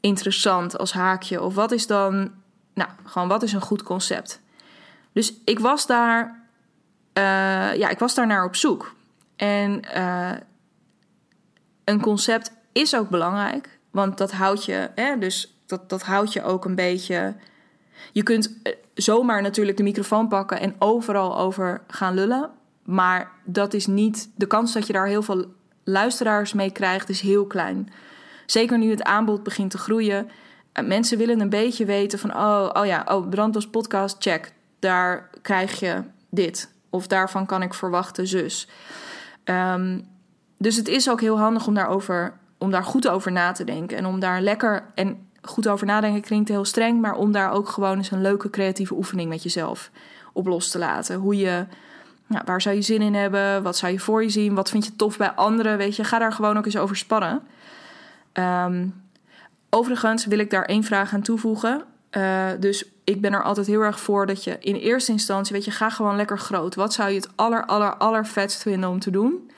[0.00, 1.42] interessant als haakje?
[1.42, 2.30] Of wat is dan,
[2.74, 4.40] nou, gewoon wat is een goed concept?
[5.12, 6.39] Dus ik was daar
[7.78, 8.94] ja, ik was daar naar op zoek.
[9.36, 10.32] En uh,
[11.84, 16.42] een concept is ook belangrijk, want dat houdt je, hè, dus dat, dat houdt je
[16.42, 17.34] ook een beetje.
[18.12, 22.50] Je kunt eh, zomaar natuurlijk de microfoon pakken en overal over gaan lullen.
[22.82, 24.30] Maar dat is niet.
[24.36, 25.46] De kans dat je daar heel veel
[25.84, 27.92] luisteraars mee krijgt, is heel klein.
[28.46, 30.30] Zeker nu het aanbod begint te groeien.
[30.82, 34.52] Mensen willen een beetje weten van: oh, oh ja, oh, Brandlos Podcast, check.
[34.78, 36.70] Daar krijg je dit.
[36.90, 38.68] Of daarvan kan ik verwachten zus.
[39.44, 40.08] Um,
[40.58, 43.96] dus het is ook heel handig om, daarover, om daar goed over na te denken.
[43.96, 44.84] En om daar lekker.
[44.94, 47.00] En goed over nadenken klinkt heel streng.
[47.00, 49.90] Maar om daar ook gewoon eens een leuke creatieve oefening met jezelf
[50.32, 51.16] op los te laten.
[51.16, 51.66] Hoe je.
[52.44, 53.62] Waar zou je zin in hebben?
[53.62, 54.54] Wat zou je voor je zien?
[54.54, 55.78] Wat vind je tof bij anderen?
[55.78, 57.42] Weet je, ga daar gewoon ook eens over spannen.
[58.32, 59.02] Um,
[59.70, 61.84] overigens wil ik daar één vraag aan toevoegen.
[62.16, 65.64] Uh, dus ik ben er altijd heel erg voor dat je in eerste instantie, weet
[65.64, 66.74] je, ga gewoon lekker groot.
[66.74, 69.50] Wat zou je het aller, aller, aller vetst vinden om te doen?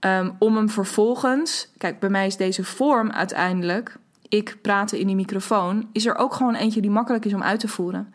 [0.00, 3.96] Um, om hem vervolgens, kijk, bij mij is deze vorm uiteindelijk,
[4.28, 7.60] ik praten in die microfoon, is er ook gewoon eentje die makkelijk is om uit
[7.60, 8.14] te voeren.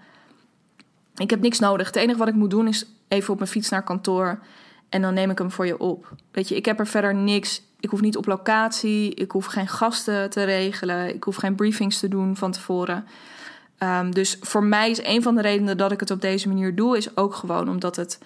[1.16, 1.88] Ik heb niks nodig.
[1.88, 4.40] Het enige wat ik moet doen is even op mijn fiets naar kantoor
[4.90, 6.14] en dan neem ik hem voor je op.
[6.32, 7.62] Weet je, ik heb er verder niks.
[7.80, 12.00] Ik hoef niet op locatie, ik hoef geen gasten te regelen, ik hoef geen briefings
[12.00, 13.06] te doen van tevoren.
[13.84, 16.76] Um, dus voor mij is een van de redenen dat ik het op deze manier
[16.76, 18.20] doe, is ook gewoon omdat het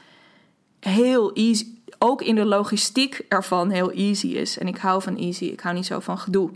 [0.79, 4.57] heel easy, ook in de logistiek ervan heel easy is.
[4.57, 6.51] En ik hou van easy, ik hou niet zo van gedoe.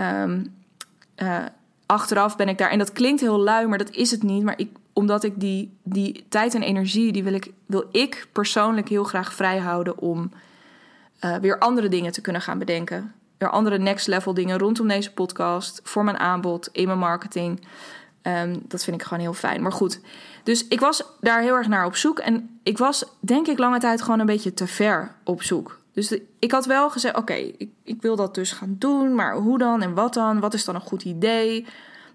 [0.00, 0.54] Um,
[1.16, 1.44] uh,
[1.86, 4.42] achteraf ben ik daar, en dat klinkt heel lui, maar dat is het niet.
[4.42, 8.88] Maar ik, omdat ik die, die tijd en energie, die wil ik, wil ik persoonlijk
[8.88, 10.30] heel graag vrijhouden om
[11.20, 13.14] uh, weer andere dingen te kunnen gaan bedenken.
[13.38, 17.66] Weer andere next level dingen rondom deze podcast, voor mijn aanbod, in mijn marketing.
[18.26, 19.62] Um, dat vind ik gewoon heel fijn.
[19.62, 20.00] Maar goed,
[20.42, 22.18] dus ik was daar heel erg naar op zoek.
[22.18, 25.78] En ik was denk ik lange tijd gewoon een beetje te ver op zoek.
[25.92, 29.14] Dus ik had wel gezegd: oké, ik, ik wil dat dus gaan doen.
[29.14, 30.40] Maar hoe dan en wat dan?
[30.40, 31.66] Wat is dan een goed idee?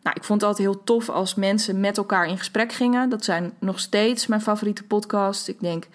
[0.03, 3.09] Nou, ik vond het altijd heel tof als mensen met elkaar in gesprek gingen.
[3.09, 5.49] Dat zijn nog steeds mijn favoriete podcasts.
[5.49, 5.87] Ik denk,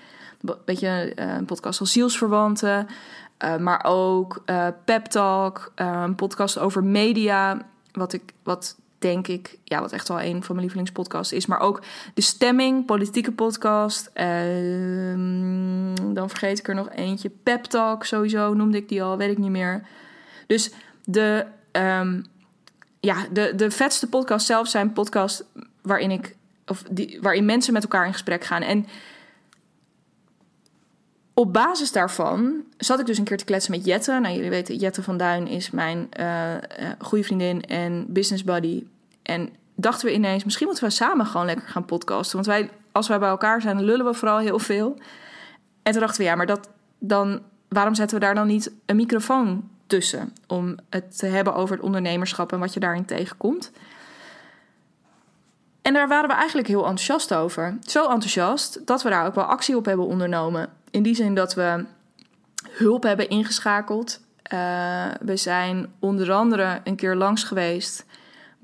[0.65, 2.87] weet je, eh, een podcast als Zielsverwanten.
[3.45, 7.67] Uh, maar ook uh, Pep Talk, een podcast over media.
[7.93, 11.47] Wat, ik, wat denk ik, ja, wat echt wel een van mijn lievelingspodcasts is.
[11.47, 11.83] Maar ook
[12.15, 14.11] De Stemming, politieke podcast.
[14.13, 17.31] Ehm, dan vergeet ik er nog eentje.
[17.43, 19.87] Pep Talk, sowieso noemde ik die al, weet ik niet meer.
[20.47, 20.71] Dus
[21.05, 22.25] de, um,
[23.01, 25.43] ja, de, de vetste podcast zelf zijn podcasts
[25.83, 26.37] waarin ik,
[26.67, 28.63] of die, waarin mensen met elkaar in gesprek gaan.
[28.63, 28.87] En
[31.35, 34.13] op basis daarvan zat ik dus een keer te kletsen met Jette.
[34.13, 36.55] Nou, jullie weten, Jette van Duin is mijn uh,
[36.99, 38.85] goede vriendin en business buddy.
[39.25, 42.35] En dachten we ineens, misschien moeten we samen gewoon lekker gaan podcasten.
[42.35, 44.99] Want wij, als wij bij elkaar zijn, lullen we vooral heel veel.
[45.83, 48.97] En toen dachten we, ja, maar dat, dan, waarom zetten we daar dan niet een
[48.97, 50.33] microfoon tussen?
[50.47, 53.73] Om het te hebben over het ondernemerschap en wat je daarin tegenkomt.
[55.83, 57.79] En daar waren we eigenlijk heel enthousiast over.
[57.81, 60.69] Zo enthousiast dat we daar ook wel actie op hebben ondernomen.
[60.91, 61.85] In die zin dat we
[62.71, 64.21] hulp hebben ingeschakeld.
[64.53, 68.05] Uh, we zijn onder andere een keer langs geweest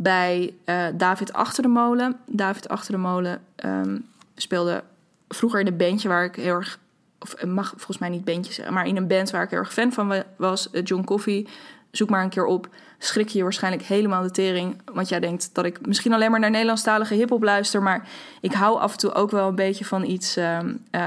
[0.03, 2.17] bij uh, David Achter de Molen.
[2.27, 4.83] David Achter de Molen um, speelde
[5.29, 6.79] vroeger in een bandje waar ik heel erg...
[7.19, 9.73] Of mag volgens mij niet bandje zeggen, maar in een band waar ik heel erg
[9.73, 10.69] fan van was.
[10.85, 11.49] John Coffee.
[11.91, 12.69] Zoek maar een keer op.
[12.99, 14.81] Schrik je waarschijnlijk helemaal de tering.
[14.85, 17.83] Want jij denkt dat ik misschien alleen maar naar Nederlandstalige hiphop luister.
[17.83, 18.09] Maar
[18.41, 20.59] ik hou af en toe ook wel een beetje van iets uh,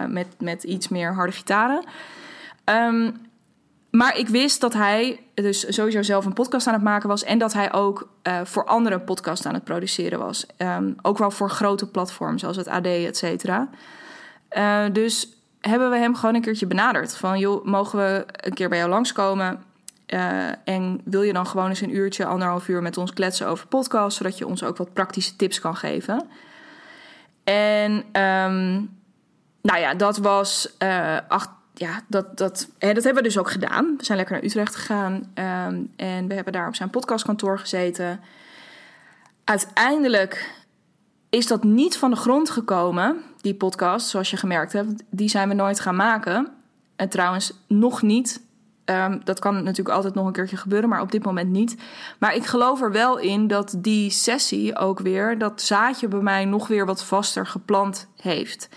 [0.07, 1.83] met, met iets meer harde gitaren.
[2.65, 3.21] Um,
[3.97, 7.23] maar ik wist dat hij dus sowieso zelf een podcast aan het maken was.
[7.23, 10.45] En dat hij ook uh, voor anderen een podcast aan het produceren was.
[10.57, 13.69] Um, ook wel voor grote platforms zoals het AD, et cetera.
[14.57, 15.27] Uh, dus
[15.59, 17.15] hebben we hem gewoon een keertje benaderd.
[17.15, 19.63] Van joh, mogen we een keer bij jou langskomen?
[20.07, 23.67] Uh, en wil je dan gewoon eens een uurtje, anderhalf uur met ons kletsen over
[23.67, 26.27] podcast, zodat je ons ook wat praktische tips kan geven?
[27.43, 28.97] En um,
[29.61, 30.75] nou ja, dat was
[31.27, 33.93] acht, ja, dat, dat, dat hebben we dus ook gedaan.
[33.97, 38.19] We zijn lekker naar Utrecht gegaan um, en we hebben daar op zijn podcastkantoor gezeten.
[39.43, 40.61] Uiteindelijk
[41.29, 45.03] is dat niet van de grond gekomen, die podcast, zoals je gemerkt hebt.
[45.09, 46.47] Die zijn we nooit gaan maken.
[46.95, 48.41] En trouwens, nog niet.
[48.85, 51.75] Um, dat kan natuurlijk altijd nog een keertje gebeuren, maar op dit moment niet.
[52.19, 56.45] Maar ik geloof er wel in dat die sessie ook weer, dat zaadje bij mij
[56.45, 58.69] nog weer wat vaster geplant heeft.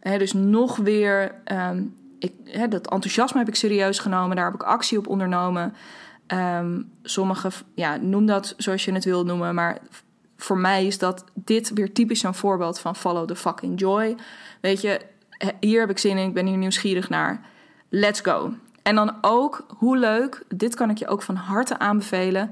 [0.00, 4.36] He, dus nog weer um, ik, dat enthousiasme heb ik serieus genomen.
[4.36, 5.74] Daar heb ik actie op ondernomen.
[6.26, 9.54] Um, sommige, ja, noem dat zoals je het wil noemen.
[9.54, 9.78] Maar
[10.36, 14.16] voor mij is dat dit weer typisch zo'n voorbeeld van follow the fucking joy.
[14.60, 15.00] Weet je,
[15.60, 16.28] hier heb ik zin in.
[16.28, 17.40] Ik ben hier nieuwsgierig naar.
[17.88, 18.54] Let's go.
[18.82, 22.50] En dan ook, hoe leuk, dit kan ik je ook van harte aanbevelen.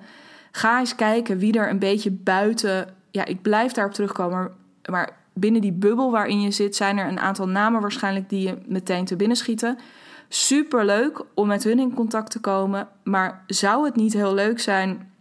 [0.52, 2.94] Ga eens kijken wie er een beetje buiten.
[3.10, 4.52] Ja, ik blijf daarop terugkomen.
[4.90, 8.58] Maar binnen die bubbel waarin je zit, zijn er een aantal namen waarschijnlijk die je
[8.66, 9.78] meteen te binnen schieten.
[10.28, 12.88] Super leuk om met hun in contact te komen.
[13.04, 15.12] Maar zou het niet heel leuk zijn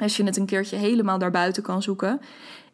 [0.00, 2.20] als je het een keertje helemaal daarbuiten kan zoeken?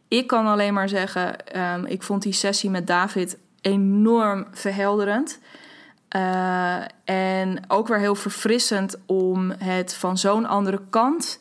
[0.09, 5.39] Ik kan alleen maar zeggen, um, ik vond die sessie met David enorm verhelderend.
[6.17, 11.41] Uh, en ook weer heel verfrissend om het van zo'n andere kant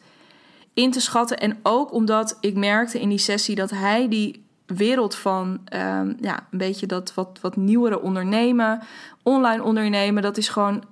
[0.73, 1.38] in te schatten.
[1.38, 6.47] En ook omdat ik merkte in die sessie dat hij die wereld van um, ja,
[6.51, 8.82] een beetje dat wat, wat nieuwere ondernemen,
[9.23, 10.84] online ondernemen, dat is gewoon,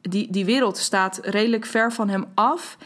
[0.00, 2.76] die, die wereld staat redelijk ver van hem af.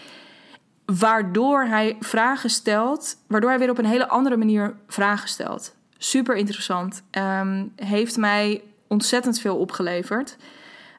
[0.99, 5.75] Waardoor hij vragen stelt, waardoor hij weer op een hele andere manier vragen stelt.
[5.99, 7.03] Super interessant.
[7.11, 10.37] Um, heeft mij ontzettend veel opgeleverd.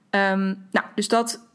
[0.09, 1.45] Um, nou, dus dat,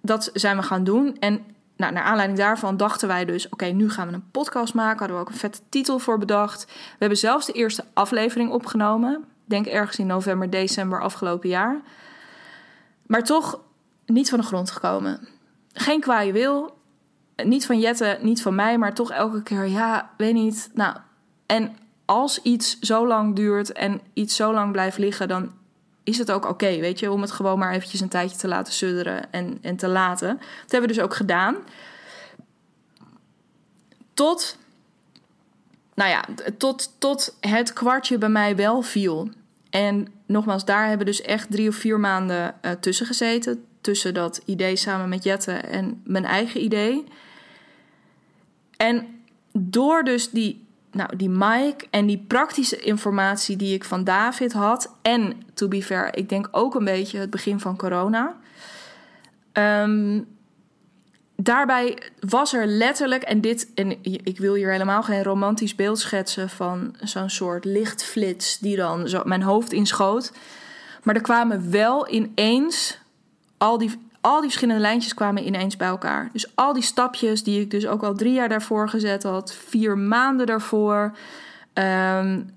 [0.00, 1.16] dat zijn we gaan doen.
[1.18, 1.44] En
[1.78, 4.98] nou, naar aanleiding daarvan dachten wij dus: oké, nu gaan we een podcast maken.
[4.98, 6.64] Hadden we ook een vette titel voor bedacht.
[6.66, 9.24] We hebben zelfs de eerste aflevering opgenomen.
[9.44, 11.80] Denk ergens in november, december afgelopen jaar.
[13.06, 13.60] Maar toch
[14.06, 15.28] niet van de grond gekomen.
[15.72, 16.76] Geen kwaaie wil.
[17.36, 20.70] Niet van Jette, niet van mij, maar toch elke keer, ja, weet niet.
[20.74, 20.96] Nou,
[21.46, 25.52] en als iets zo lang duurt en iets zo lang blijft liggen, dan
[26.08, 28.72] is het ook oké, weet je, om het gewoon maar eventjes een tijdje te laten
[28.72, 30.28] sudderen en, en te laten.
[30.36, 31.56] Dat hebben we dus ook gedaan.
[34.14, 34.58] Tot
[35.94, 36.24] nou ja,
[36.56, 39.28] tot, tot het kwartje bij mij wel viel.
[39.70, 43.64] En nogmaals, daar hebben dus echt drie of vier maanden uh, tussen gezeten.
[43.80, 47.04] Tussen dat idee samen met Jette en mijn eigen idee.
[48.76, 49.06] En
[49.52, 54.94] door dus die, nou, die mic en die praktische informatie die ik van David had.
[55.02, 58.36] En to be fair, ik denk ook een beetje het begin van corona.
[59.52, 60.26] Um,
[61.36, 66.48] daarbij was er letterlijk, en dit, en ik wil hier helemaal geen romantisch beeld schetsen
[66.48, 70.32] van zo'n soort lichtflits die dan zo mijn hoofd inschoot.
[71.02, 72.98] Maar er kwamen wel ineens,
[73.58, 76.28] al die, al die verschillende lijntjes kwamen ineens bij elkaar.
[76.32, 79.98] Dus al die stapjes die ik dus ook al drie jaar daarvoor gezet had, vier
[79.98, 81.16] maanden daarvoor,
[81.74, 82.50] um,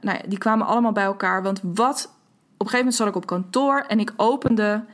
[0.00, 1.42] nou ja, die kwamen allemaal bij elkaar.
[1.42, 4.84] Want wat, op een gegeven moment zat ik op kantoor en ik opende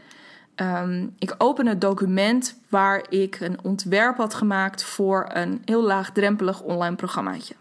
[0.59, 6.61] Ehm, ik open het document waar ik een ontwerp had gemaakt voor een heel laagdrempelig
[6.63, 7.55] online programmaatje.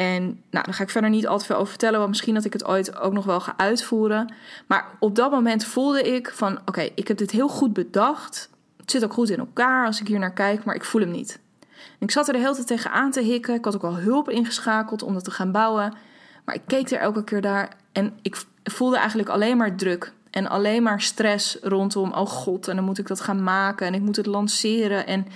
[0.00, 2.44] En nou, daar ga ik verder niet al te veel over vertellen, want misschien dat
[2.44, 4.34] ik het ooit ook nog wel ga uitvoeren.
[4.66, 8.50] Maar op dat moment voelde ik van, oké, ik heb dit heel goed bedacht.
[8.76, 11.10] Het zit ook goed in elkaar als ik hier naar kijk, maar ik voel hem
[11.10, 11.40] niet.
[11.98, 13.54] Ik zat er de hele tijd tegen aan te hikken.
[13.54, 15.94] Ik had ook wel hulp ingeschakeld om dat te gaan bouwen.
[16.44, 20.12] Maar ik keek er elke keer daar en ik voelde eigenlijk alleen maar druk.
[20.30, 23.94] En alleen maar stress rondom, oh god, en dan moet ik dat gaan maken en
[23.94, 25.06] ik moet het lanceren.
[25.06, 25.26] En,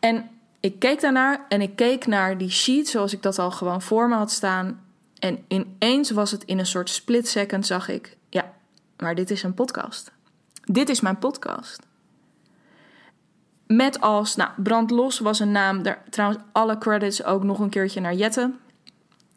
[0.00, 3.82] en ik keek daarnaar en ik keek naar die sheet zoals ik dat al gewoon
[3.82, 4.84] voor me had staan.
[5.18, 8.52] En ineens was het in een soort split second, zag ik, ja,
[8.96, 10.12] maar dit is een podcast.
[10.64, 11.86] Dit is mijn podcast.
[13.66, 18.00] Met als, nou, Brandlos was een naam, daar, trouwens alle credits ook nog een keertje
[18.00, 18.52] naar Jette.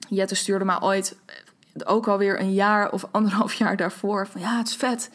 [0.09, 1.17] Jette stuurde me ooit
[1.83, 4.27] ook alweer een jaar of anderhalf jaar daarvoor.
[4.27, 5.09] Van ja, het is vet.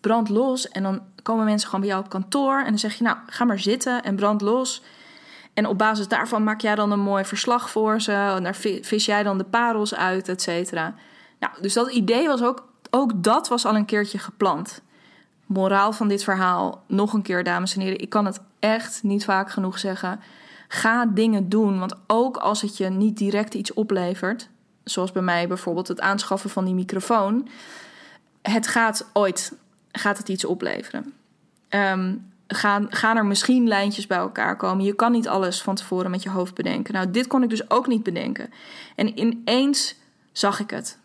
[0.00, 0.68] Brand los.
[0.68, 2.58] En dan komen mensen gewoon bij jou op kantoor.
[2.58, 4.82] En dan zeg je, nou, ga maar zitten en brand los.
[5.54, 8.12] En op basis daarvan maak jij dan een mooi verslag voor ze.
[8.12, 10.94] En daar vis jij dan de parels uit, et cetera.
[11.40, 14.82] Nou, dus dat idee was ook, ook dat was al een keertje gepland.
[15.46, 18.00] Moraal van dit verhaal, nog een keer, dames en heren.
[18.00, 20.20] Ik kan het echt niet vaak genoeg zeggen.
[20.68, 24.48] Ga dingen doen, want ook als het je niet direct iets oplevert,
[24.84, 27.48] zoals bij mij bijvoorbeeld het aanschaffen van die microfoon.
[28.42, 29.52] Het gaat ooit
[29.92, 31.12] gaat het iets opleveren.
[31.68, 34.84] Um, gaan, gaan er misschien lijntjes bij elkaar komen.
[34.84, 36.94] Je kan niet alles van tevoren met je hoofd bedenken.
[36.94, 38.52] Nou, dit kon ik dus ook niet bedenken.
[38.96, 39.94] En ineens
[40.32, 40.98] zag ik het.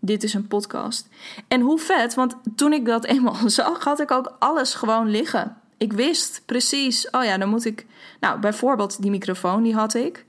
[0.00, 1.08] Dit is een podcast.
[1.48, 5.56] En hoe vet, want toen ik dat eenmaal zag, had ik ook alles gewoon liggen.
[5.76, 7.86] Ik wist precies, oh ja, dan moet ik.
[8.20, 10.24] Nou, bijvoorbeeld die microfoon, die had ik.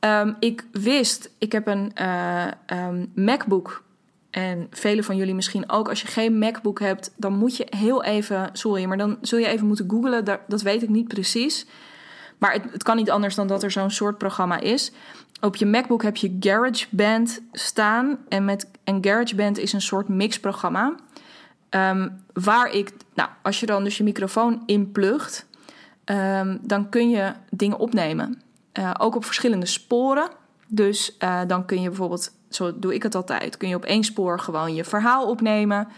[0.00, 3.82] Um, ik wist, ik heb een uh, um, MacBook.
[4.30, 5.88] En velen van jullie misschien ook.
[5.88, 8.50] Als je geen MacBook hebt, dan moet je heel even.
[8.52, 10.24] Sorry, maar dan zul je even moeten googlen.
[10.48, 11.66] Dat, weet ik niet precies.
[12.38, 14.92] Maar het, het kan niet anders dan dat er zo'n soort programma is.
[15.40, 18.18] Op je MacBook heb je GarageBand staan.
[18.28, 20.94] En, met, en GarageBand is een soort mixprogramma.
[21.70, 25.46] Um, waar ik, nou, als je dan dus je microfoon inplugt,
[26.04, 28.42] um, dan kun je dingen opnemen.
[28.78, 30.30] Uh, ook op verschillende sporen.
[30.66, 34.04] Dus uh, dan kun je bijvoorbeeld, zo doe ik het altijd, kun je op één
[34.04, 35.88] spoor gewoon je verhaal opnemen.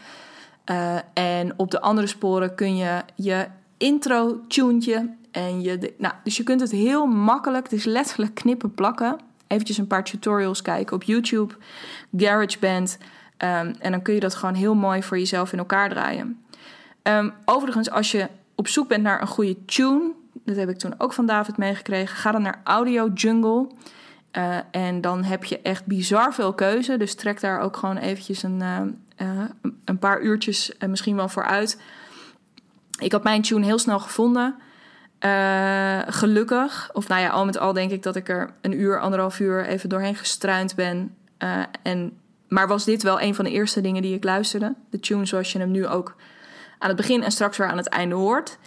[0.70, 5.94] Uh, en op de andere sporen kun je je intro tuntje en je.
[5.98, 9.16] Nou, dus je kunt het heel makkelijk, het is letterlijk knippen plakken.
[9.46, 11.54] Eventjes een paar tutorials kijken op YouTube,
[12.16, 12.98] GarageBand.
[13.38, 16.44] Um, en dan kun je dat gewoon heel mooi voor jezelf in elkaar draaien.
[17.02, 20.12] Um, overigens, als je op zoek bent naar een goede tune,
[20.44, 22.16] dat heb ik toen ook van David meegekregen.
[22.16, 23.66] Ga dan naar Audio Jungle.
[24.36, 26.96] Uh, en dan heb je echt bizar veel keuze.
[26.96, 28.80] Dus trek daar ook gewoon eventjes een, uh,
[29.28, 29.44] uh,
[29.84, 31.80] een paar uurtjes misschien wel voor uit.
[32.98, 34.54] Ik had mijn tune heel snel gevonden.
[36.06, 36.90] gelukkig.
[36.92, 39.66] Of nou ja, al met al denk ik dat ik er een uur, anderhalf uur
[39.66, 41.16] even doorheen gestruind ben.
[41.82, 42.18] en,
[42.48, 44.74] maar was dit wel een van de eerste dingen die ik luisterde.
[44.90, 46.16] De tune zoals je hem nu ook
[46.78, 48.58] aan het begin en straks weer aan het einde hoort.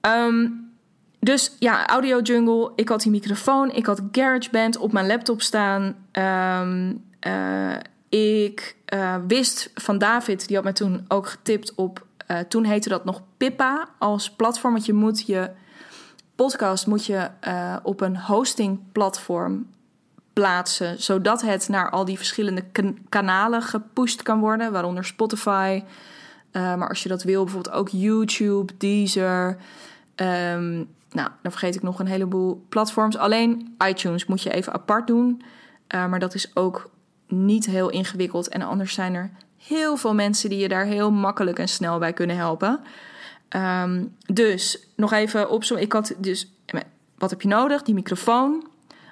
[0.00, 0.69] Um,
[1.20, 2.72] dus ja, Audio Jungle.
[2.76, 3.70] Ik had die microfoon.
[3.70, 5.82] Ik had GarageBand op mijn laptop staan.
[6.12, 7.76] Um, uh,
[8.08, 12.06] ik uh, wist van David, die had mij toen ook getipt op.
[12.30, 14.72] Uh, toen heette dat nog Pippa als platform.
[14.72, 15.50] Want je moet je
[16.34, 17.30] podcast moet je,
[17.82, 19.66] op een hostingplatform
[20.32, 21.02] plaatsen.
[21.02, 24.72] Zodat het naar al die verschillende kan kanalen gepusht kan worden.
[24.72, 25.82] Waaronder Spotify.
[26.52, 29.56] maar als je dat wil, bijvoorbeeld ook YouTube, Deezer.
[30.16, 33.16] Um, nou, dan vergeet ik nog een heleboel platforms.
[33.16, 35.42] Alleen iTunes moet je even apart doen.
[35.94, 36.90] Uh, maar dat is ook
[37.28, 38.48] niet heel ingewikkeld.
[38.48, 42.12] En anders zijn er heel veel mensen die je daar heel makkelijk en snel bij
[42.12, 42.80] kunnen helpen.
[43.56, 45.86] Um, dus nog even opzommen.
[45.86, 46.52] Ik had dus,
[47.18, 47.82] wat heb je nodig?
[47.82, 48.68] Die microfoon.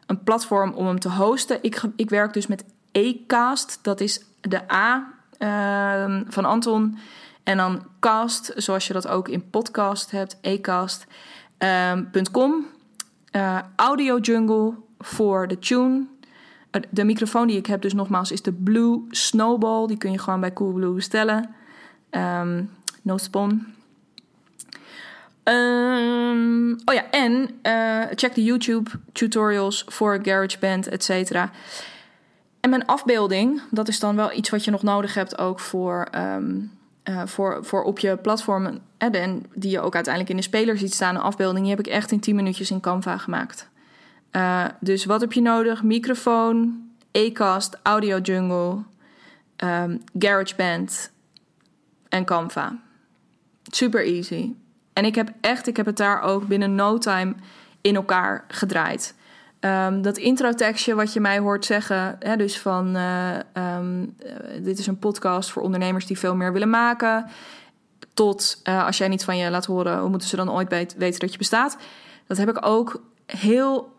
[0.06, 1.58] een platform om hem te hosten.
[1.62, 3.78] Ik, ik werk dus met Acast.
[3.82, 6.98] Dat is de A ehm, van Anton.
[7.42, 10.38] En dan cast, zoals je dat ook in podcast hebt,
[11.58, 12.66] acast.com.
[13.32, 16.06] Uh, Audio Jungle voor de tune.
[16.90, 19.86] De microfoon die ik heb dus nogmaals is de Blue Snowball.
[19.86, 21.54] Die kun je gewoon bij Coolblue bestellen.
[22.10, 22.70] Um,
[23.02, 23.74] no spawn.
[25.44, 31.50] Um, oh ja, en uh, check de YouTube tutorials voor GarageBand, et cetera.
[32.60, 36.08] En mijn afbeelding, dat is dan wel iets wat je nog nodig hebt ook voor,
[37.08, 38.78] uh, voor, voor op je platform.
[38.98, 41.14] En die je ook uiteindelijk in de speler ziet staan.
[41.14, 43.68] Een afbeelding, die heb ik echt in 10 minuutjes in Canva gemaakt.
[44.32, 45.82] Uh, dus wat heb je nodig?
[45.82, 48.82] Microfoon, Acast, Audio Jungle,
[49.64, 51.10] um, GarageBand
[52.08, 52.76] en Canva.
[53.70, 54.52] Super easy.
[54.92, 57.34] En ik heb echt, ik heb het daar ook binnen no time
[57.80, 59.14] in elkaar gedraaid.
[59.60, 63.36] Um, dat intro-tekstje wat je mij hoort zeggen, hè, dus van uh,
[63.76, 64.16] um,
[64.62, 67.26] dit is een podcast voor ondernemers die veel meer willen maken,
[68.14, 71.20] tot uh, als jij niet van je laat horen, hoe moeten ze dan ooit weten
[71.20, 71.76] dat je bestaat?
[72.26, 73.92] Dat heb ik ook heel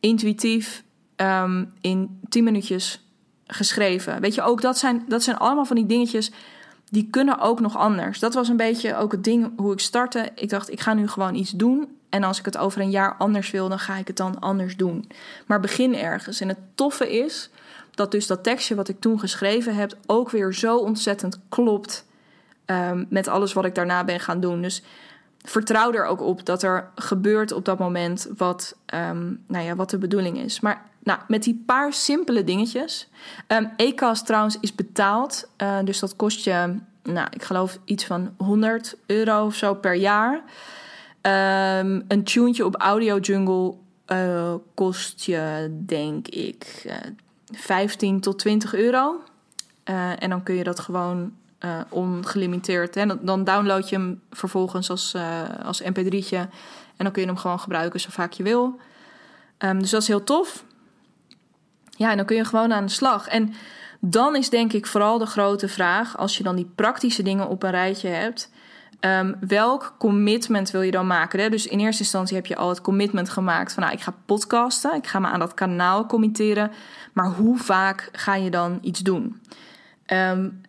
[0.00, 0.84] intuïtief
[1.16, 3.04] um, in 10 minuutjes
[3.46, 4.20] geschreven.
[4.20, 6.32] Weet je, ook dat zijn, dat zijn allemaal van die dingetjes
[6.90, 8.18] die kunnen ook nog anders.
[8.18, 10.30] Dat was een beetje ook het ding hoe ik startte.
[10.34, 11.96] Ik dacht, ik ga nu gewoon iets doen.
[12.12, 14.76] En als ik het over een jaar anders wil, dan ga ik het dan anders
[14.76, 15.10] doen.
[15.46, 16.40] Maar begin ergens.
[16.40, 17.50] En het toffe is
[17.90, 19.96] dat dus dat tekstje wat ik toen geschreven heb...
[20.06, 22.04] ook weer zo ontzettend klopt
[22.66, 24.62] um, met alles wat ik daarna ben gaan doen.
[24.62, 24.82] Dus
[25.42, 29.90] vertrouw er ook op dat er gebeurt op dat moment wat, um, nou ja, wat
[29.90, 30.60] de bedoeling is.
[30.60, 33.08] Maar nou, met die paar simpele dingetjes.
[33.48, 35.48] Um, E-cast trouwens is betaald.
[35.62, 39.94] Uh, dus dat kost je, nou, ik geloof iets van 100 euro of zo per
[39.94, 40.42] jaar.
[41.22, 43.74] Um, een tuentje op Audio Jungle
[44.06, 46.94] uh, kost je, denk ik, uh,
[47.52, 49.22] 15 tot 20 euro.
[49.84, 51.32] Uh, en dan kun je dat gewoon
[51.88, 52.94] ongelimiteerd.
[52.94, 53.24] Hè?
[53.24, 55.16] Dan download je hem vervolgens als,
[55.62, 56.38] als mp3'tje.
[56.96, 58.78] En dan kun je hem gewoon gebruiken zo vaak je wil.
[59.58, 60.64] Um, dus dat is heel tof.
[61.90, 63.28] Ja, en dan kun je gewoon aan de slag.
[63.28, 63.54] En
[64.00, 67.62] dan is denk ik vooral de grote vraag, als je dan die praktische dingen op
[67.62, 68.50] een rijtje hebt,
[69.04, 71.40] um, welk commitment wil je dan maken?
[71.40, 71.48] Hè?
[71.48, 74.94] Dus in eerste instantie heb je al het commitment gemaakt van, nou, ik ga podcasten,
[74.94, 76.70] ik ga me aan dat kanaal committeren,
[77.12, 79.40] maar hoe vaak ga je dan iets doen?
[80.06, 80.60] Um,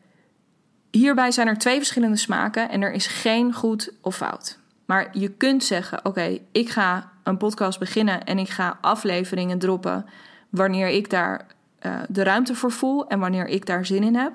[0.92, 4.60] hierbij zijn er twee verschillende smaken en er is geen goed of fout.
[4.86, 10.06] Maar je kunt zeggen: Oké, ik ga een podcast beginnen en ik ga afleveringen droppen
[10.50, 11.48] wanneer ik daar
[11.82, 14.34] uh, de ruimte voor voel en wanneer ik daar zin in heb.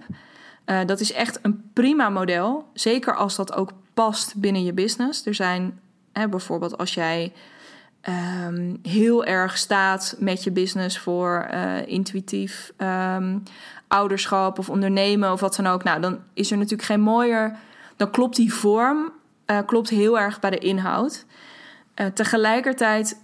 [0.67, 2.71] Uh, dat is echt een prima model.
[2.73, 3.71] Zeker als dat ook
[4.05, 5.27] past binnen je business.
[5.27, 5.81] Er zijn
[6.13, 7.33] hè, bijvoorbeeld als jij
[8.49, 13.43] um, heel erg staat met je business voor uh, intuïtief um,
[13.89, 15.85] ouderschap of ondernemen of wat dan ook.
[15.85, 17.57] Nou, dan is er natuurlijk geen mooier.
[17.97, 19.13] Dan klopt die vorm
[19.67, 21.25] klopt heel erg bij de inhoud.
[22.15, 23.21] tegelijkertijd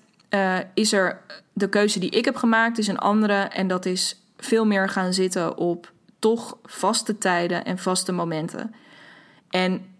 [0.74, 1.20] is er
[1.52, 3.34] de keuze die ik heb gemaakt is een andere.
[3.34, 8.74] En dat is veel meer gaan zitten op toch vaste tijden en vaste momenten.
[9.50, 9.93] En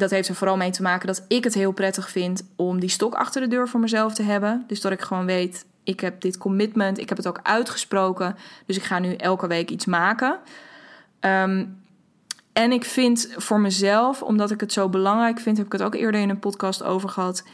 [0.00, 2.88] dat heeft er vooral mee te maken dat ik het heel prettig vind om die
[2.88, 4.64] stok achter de deur voor mezelf te hebben.
[4.66, 8.36] Dus dat ik gewoon weet, ik heb dit commitment, ik heb het ook uitgesproken.
[8.66, 10.38] Dus ik ga nu elke week iets maken.
[11.20, 11.78] Um,
[12.52, 15.94] en ik vind voor mezelf, omdat ik het zo belangrijk vind, heb ik het ook
[15.94, 17.44] eerder in een podcast over gehad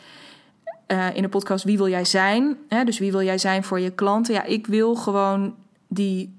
[0.86, 2.56] uh, in de podcast Wie wil jij zijn?
[2.68, 2.84] Hè?
[2.84, 4.34] Dus wie wil jij zijn voor je klanten?
[4.34, 5.54] Ja, ik wil gewoon
[5.88, 6.36] die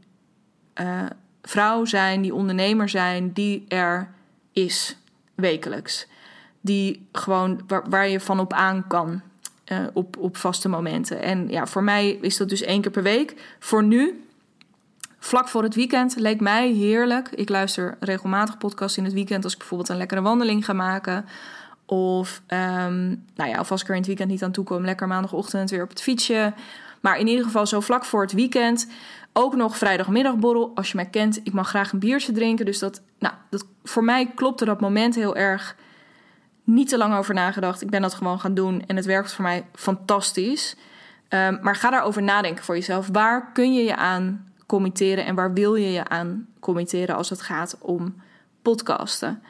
[0.82, 1.05] uh,
[1.41, 4.10] vrouw zijn, die ondernemer zijn, die er
[4.51, 4.97] is
[5.38, 6.07] wekelijks.
[6.61, 9.21] Die gewoon waar, waar je van op aan kan
[9.71, 11.21] uh, op, op vaste momenten.
[11.21, 13.55] En ja, voor mij is dat dus één keer per week.
[13.59, 14.23] Voor nu,
[15.19, 17.29] vlak voor het weekend, leek mij heerlijk.
[17.29, 21.25] Ik luister regelmatig podcasts in het weekend als ik bijvoorbeeld een lekkere wandeling ga maken.
[21.85, 24.85] Of, um, nou ja, of als ik er in het weekend niet aan toe kom,
[24.85, 26.53] lekker maandagochtend weer op het fietsje.
[27.01, 28.87] Maar in ieder geval zo vlak voor het weekend.
[29.33, 30.71] Ook nog vrijdagmiddagborrel.
[30.75, 32.65] Als je mij kent, ik mag graag een biertje drinken.
[32.65, 35.75] Dus dat, nou, dat, voor mij klopte dat moment heel erg.
[36.63, 37.81] Niet te lang over nagedacht.
[37.81, 40.75] Ik ben dat gewoon gaan doen en het werkt voor mij fantastisch.
[41.29, 43.09] Um, maar ga daarover nadenken voor jezelf.
[43.11, 47.41] Waar kun je je aan committeren en waar wil je je aan committeren als het
[47.41, 48.15] gaat om
[48.61, 49.41] podcasten?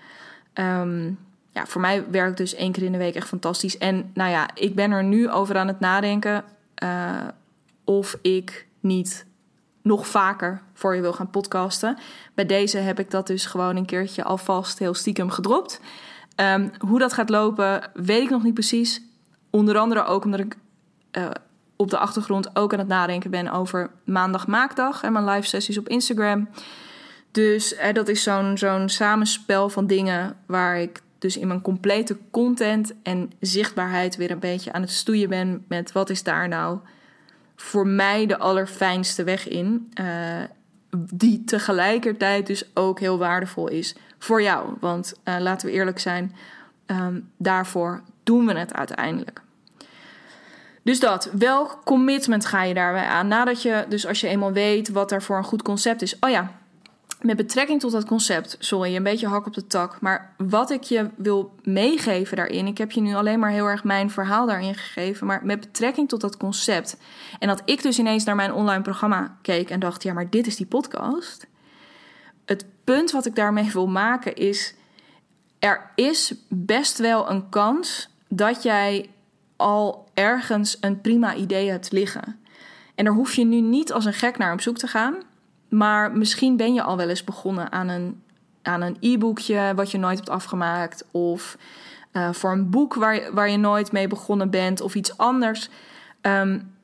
[0.53, 1.19] Um,
[1.51, 3.77] ja, voor mij werkt dus één keer in de week echt fantastisch.
[3.77, 6.43] En nou ja, ik ben er nu over aan het nadenken
[6.83, 7.27] uh,
[7.83, 9.25] of ik niet
[9.81, 11.97] nog vaker voor je wil gaan podcasten.
[12.33, 15.81] Bij deze heb ik dat dus gewoon een keertje alvast heel stiekem gedropt.
[16.35, 19.01] Um, hoe dat gaat lopen, weet ik nog niet precies.
[19.49, 20.57] Onder andere ook omdat ik
[21.11, 21.29] uh,
[21.75, 25.77] op de achtergrond ook aan het nadenken ben over maandag maakdag en mijn live sessies
[25.77, 26.49] op Instagram.
[27.31, 32.17] Dus eh, dat is zo'n zo'n samenspel van dingen waar ik dus in mijn complete
[32.31, 36.79] content en zichtbaarheid weer een beetje aan het stoeien ben met wat is daar nou
[37.55, 39.91] voor mij de allerfijnste weg in.
[39.99, 40.43] Uh,
[41.13, 44.73] die tegelijkertijd dus ook heel waardevol is voor jou.
[44.79, 46.35] Want uh, laten we eerlijk zijn,
[46.85, 49.41] um, daarvoor doen we het uiteindelijk.
[50.83, 53.27] Dus dat, welk commitment ga je daarbij aan?
[53.27, 56.19] Nadat je, dus als je eenmaal weet wat er voor een goed concept is.
[56.19, 56.51] Oh ja,
[57.21, 60.01] met betrekking tot dat concept, sorry, een beetje hak op de tak.
[60.01, 63.83] Maar wat ik je wil meegeven daarin, ik heb je nu alleen maar heel erg
[63.83, 65.27] mijn verhaal daarin gegeven.
[65.27, 66.97] Maar met betrekking tot dat concept.
[67.39, 70.47] En dat ik dus ineens naar mijn online programma keek en dacht: ja, maar dit
[70.47, 71.47] is die podcast.
[72.45, 74.75] Het punt wat ik daarmee wil maken is:
[75.59, 79.09] er is best wel een kans dat jij
[79.55, 82.39] al ergens een prima idee hebt liggen.
[82.95, 85.15] En daar hoef je nu niet als een gek naar op zoek te gaan.
[85.69, 88.21] Maar misschien ben je al wel eens begonnen aan een,
[88.61, 91.05] aan een e-boekje wat je nooit hebt afgemaakt.
[91.11, 91.57] Of
[92.13, 94.81] uh, voor een boek waar, waar je nooit mee begonnen bent.
[94.81, 95.69] Of iets anders.
[96.21, 96.75] Um,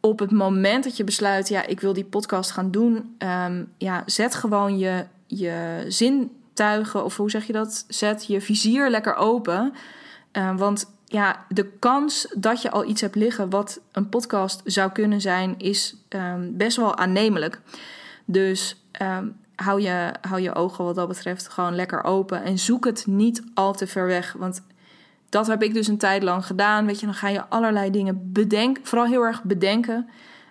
[0.00, 3.16] op het moment dat je besluit, ja, ik wil die podcast gaan doen.
[3.18, 7.84] Um, ja, zet gewoon je, je zintuigen, of hoe zeg je dat?
[7.88, 9.72] Zet je vizier lekker open.
[10.32, 14.92] Uh, want ja, de kans dat je al iets hebt liggen wat een podcast zou
[14.92, 17.60] kunnen zijn, is um, best wel aannemelijk.
[18.24, 22.84] Dus um, hou, je, hou je ogen wat dat betreft gewoon lekker open en zoek
[22.84, 24.32] het niet al te ver weg.
[24.38, 24.62] Want
[25.28, 26.86] dat heb ik dus een tijd lang gedaan.
[26.86, 30.08] Weet je, dan ga je allerlei dingen bedenken, vooral heel erg bedenken.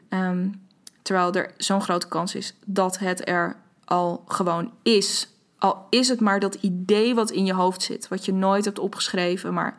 [0.10, 0.62] Um,
[1.02, 3.56] terwijl er zo'n grote kans is dat het er
[3.86, 5.30] al gewoon is.
[5.58, 8.80] Al is het maar dat idee wat in je hoofd zit, wat je nooit hebt
[8.80, 9.54] opgeschreven.
[9.54, 9.76] Maar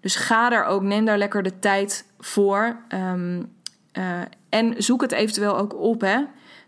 [0.00, 2.76] dus ga daar ook, neem daar lekker de tijd voor.
[2.88, 3.52] Um,
[3.92, 6.00] uh, en zoek het eventueel ook op.
[6.00, 6.18] Hè?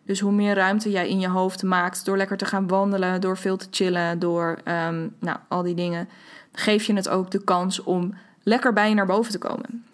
[0.05, 3.37] Dus hoe meer ruimte jij in je hoofd maakt door lekker te gaan wandelen, door
[3.37, 6.09] veel te chillen, door um, nou, al die dingen,
[6.53, 9.85] geef je het ook de kans om lekker bij je naar boven te komen.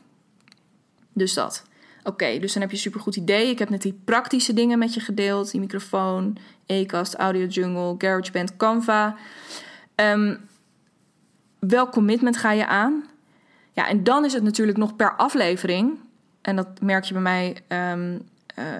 [1.12, 1.64] Dus dat.
[2.02, 3.50] Oké, dus dan heb je een supergoed idee.
[3.50, 6.36] Ik heb net die praktische dingen met je gedeeld: die microfoon,
[6.66, 9.16] Acast, Audio Jungle, GarageBand, Canva.
[9.96, 10.48] Um,
[11.58, 13.04] welk commitment ga je aan?
[13.72, 15.98] Ja, en dan is het natuurlijk nog per aflevering.
[16.40, 18.18] En dat merk je bij mij uh,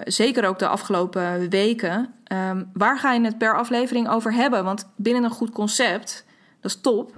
[0.05, 2.13] zeker ook de afgelopen weken.
[2.31, 4.63] Um, waar ga je het per aflevering over hebben?
[4.63, 6.25] Want binnen een goed concept,
[6.59, 7.13] dat is top.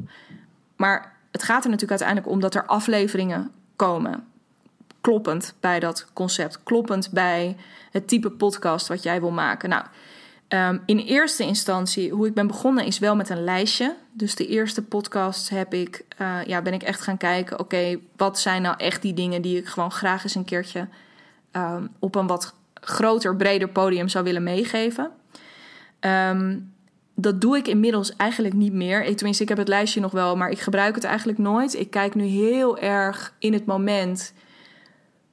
[0.75, 4.27] Maar het gaat er natuurlijk uiteindelijk om dat er afleveringen komen.
[5.01, 6.63] Kloppend bij dat concept.
[6.63, 7.57] Kloppend bij
[7.91, 9.69] het type podcast wat jij wil maken.
[9.69, 9.85] Nou,
[10.49, 13.95] um, in eerste instantie, hoe ik ben begonnen, is wel met een lijstje.
[14.11, 17.59] Dus de eerste podcast heb ik, uh, ja, ben ik echt gaan kijken.
[17.59, 20.87] Oké, wat zijn nou echt die dingen die ik gewoon graag eens een keertje
[21.55, 25.11] um, op een wat groter, breder podium zou willen meegeven.
[25.99, 26.73] Um,
[27.15, 29.03] dat doe ik inmiddels eigenlijk niet meer.
[29.03, 31.79] Ik, tenminste, ik heb het lijstje nog wel, maar ik gebruik het eigenlijk nooit.
[31.79, 34.33] Ik kijk nu heel erg in het moment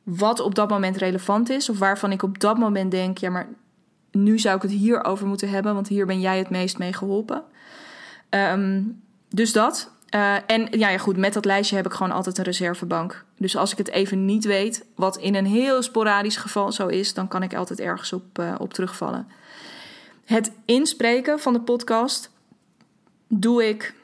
[0.02, 1.68] wat op dat moment relevant is.
[1.68, 3.48] Of waarvan ik op dat moment denk, ja, maar
[4.12, 6.92] nu zou ik het hier over moeten hebben, want hier ben jij het meest mee
[6.92, 7.42] geholpen.
[8.30, 9.90] Um, dus dat.
[10.14, 13.24] Uh, en ja, goed, met dat lijstje heb ik gewoon altijd een reservebank.
[13.36, 17.14] Dus als ik het even niet weet, wat in een heel sporadisch geval zo is,
[17.14, 19.28] dan kan ik altijd ergens op, uh, op terugvallen.
[20.24, 22.30] Het inspreken van de podcast
[23.28, 23.94] doe ik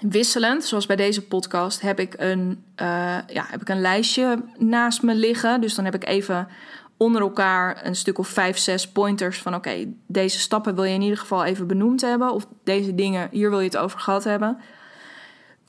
[0.00, 0.64] wisselend.
[0.64, 2.86] Zoals bij deze podcast heb ik een, uh,
[3.26, 5.60] ja, heb ik een lijstje naast me liggen.
[5.60, 6.48] Dus dan heb ik even
[6.96, 11.02] onder elkaar een stuk of vijf, zes pointers van oké, deze stappen wil je in
[11.02, 12.32] ieder geval even benoemd hebben.
[12.32, 14.58] Of deze dingen, hier wil je het over gehad hebben.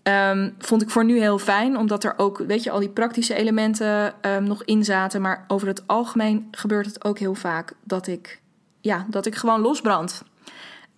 [0.04, 3.34] Um, vond ik voor nu heel fijn, omdat er ook, weet je, al die praktische
[3.34, 5.22] elementen um, nog in zaten.
[5.22, 8.42] Maar over het algemeen gebeurt het ook heel vaak dat ik,
[8.80, 10.24] ja, dat ik gewoon losbrand.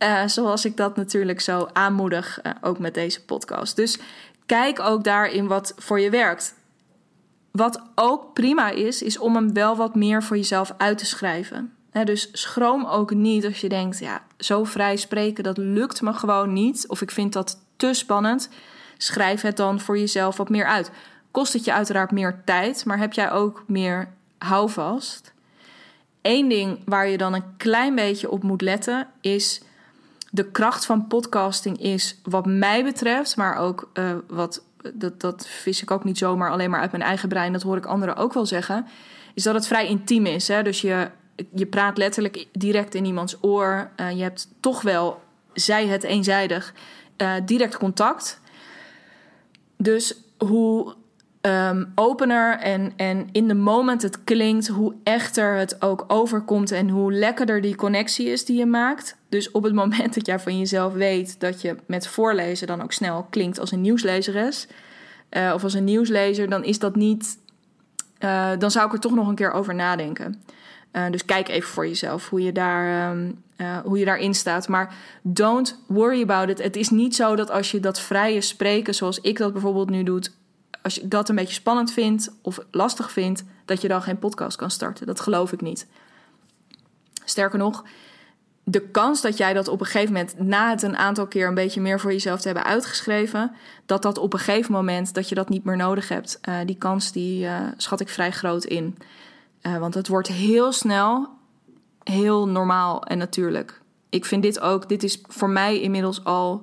[0.04, 3.76] Uh, zoals ik dat natuurlijk zo aanmoedig, uh, ook met deze podcast.
[3.76, 4.00] Dus
[4.46, 6.56] kijk ook daarin wat voor je werkt.
[7.52, 11.74] Wat ook prima is, is om hem wel wat meer voor jezelf uit te schrijven.
[12.04, 16.54] Dus schroom ook niet als je denkt, ja, zo vrij spreken, dat lukt me gewoon
[16.54, 16.88] niet.
[16.88, 18.50] Of ik vind dat te spannend
[18.98, 20.92] schrijf het dan voor jezelf wat meer uit.
[21.32, 25.34] Kost het je uiteraard meer tijd, maar heb jij ook meer houvast?
[26.22, 29.62] Eén ding waar je dan een klein beetje op moet letten is
[30.34, 34.64] de kracht van podcasting is wat mij betreft, maar ook uh, wat
[34.94, 37.78] dat, dat vis ik ook niet zomaar alleen maar uit mijn eigen brein, dat hoor
[37.78, 38.88] ik anderen ook wel zeggen,
[39.34, 40.48] is dat het vrij intiem is.
[40.48, 40.64] Hè?
[40.64, 41.10] Dus je,
[41.54, 43.90] je praat letterlijk direct in iemands oor.
[43.98, 45.22] Uh, je hebt toch wel,
[45.54, 46.74] zij het eenzijdig,
[47.18, 48.42] uh, direct contact.
[49.84, 50.96] Dus hoe
[51.42, 56.90] um, opener en, en in de moment het klinkt, hoe echter het ook overkomt en
[56.90, 59.18] hoe lekkerder die connectie is die je maakt.
[59.30, 62.92] Dus op het moment dat jij van jezelf weet dat je met voorlezen dan ook
[62.92, 64.68] snel klinkt als een nieuwslezeres
[65.38, 67.38] uh, of als een nieuwslezer, dan is dat niet.
[68.20, 70.44] Uh, dan zou ik er toch nog een keer over nadenken.
[70.94, 73.44] Uh, dus kijk even voor jezelf hoe je, daar, um,
[73.84, 74.68] hoe je daarin staat.
[74.68, 76.64] Maar don't worry about it.
[76.64, 80.04] Het is niet zo dat als je dat vrije spreken, zoals ik dat bijvoorbeeld nu
[80.04, 80.22] doe,
[80.82, 84.58] als je dat een beetje spannend vindt of lastig vindt, dat je dan geen podcast
[84.58, 85.06] kan starten.
[85.06, 85.88] Dat geloof ik niet.
[87.26, 87.84] Sterker nog,
[88.64, 91.54] de kans dat jij dat op een gegeven moment, na het een aantal keer een
[91.54, 93.52] beetje meer voor jezelf te hebben uitgeschreven,
[93.86, 96.78] dat dat op een gegeven moment dat je dat niet meer nodig hebt, uh, die
[96.78, 98.98] kans die schat ik vrij groot in.
[99.64, 101.30] Uh, want het wordt heel snel
[102.04, 103.82] heel normaal en natuurlijk.
[104.10, 106.62] Ik vind dit ook, dit is voor mij inmiddels al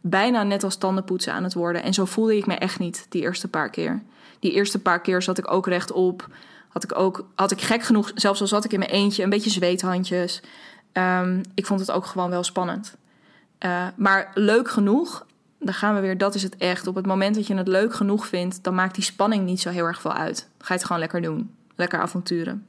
[0.00, 1.82] bijna net als tandenpoetsen aan het worden.
[1.82, 4.02] En zo voelde ik me echt niet die eerste paar keer.
[4.38, 6.28] Die eerste paar keer zat ik ook rechtop.
[6.68, 9.30] Had ik ook, had ik gek genoeg, zelfs al zat ik in mijn eentje, een
[9.30, 10.42] beetje zweethandjes.
[10.92, 12.96] Um, ik vond het ook gewoon wel spannend.
[13.60, 15.26] Uh, maar leuk genoeg,
[15.58, 16.86] dan gaan we weer, dat is het echt.
[16.86, 19.70] Op het moment dat je het leuk genoeg vindt, dan maakt die spanning niet zo
[19.70, 20.48] heel erg veel uit.
[20.58, 21.54] Ga je het gewoon lekker doen.
[21.76, 22.66] Lekker avonturen.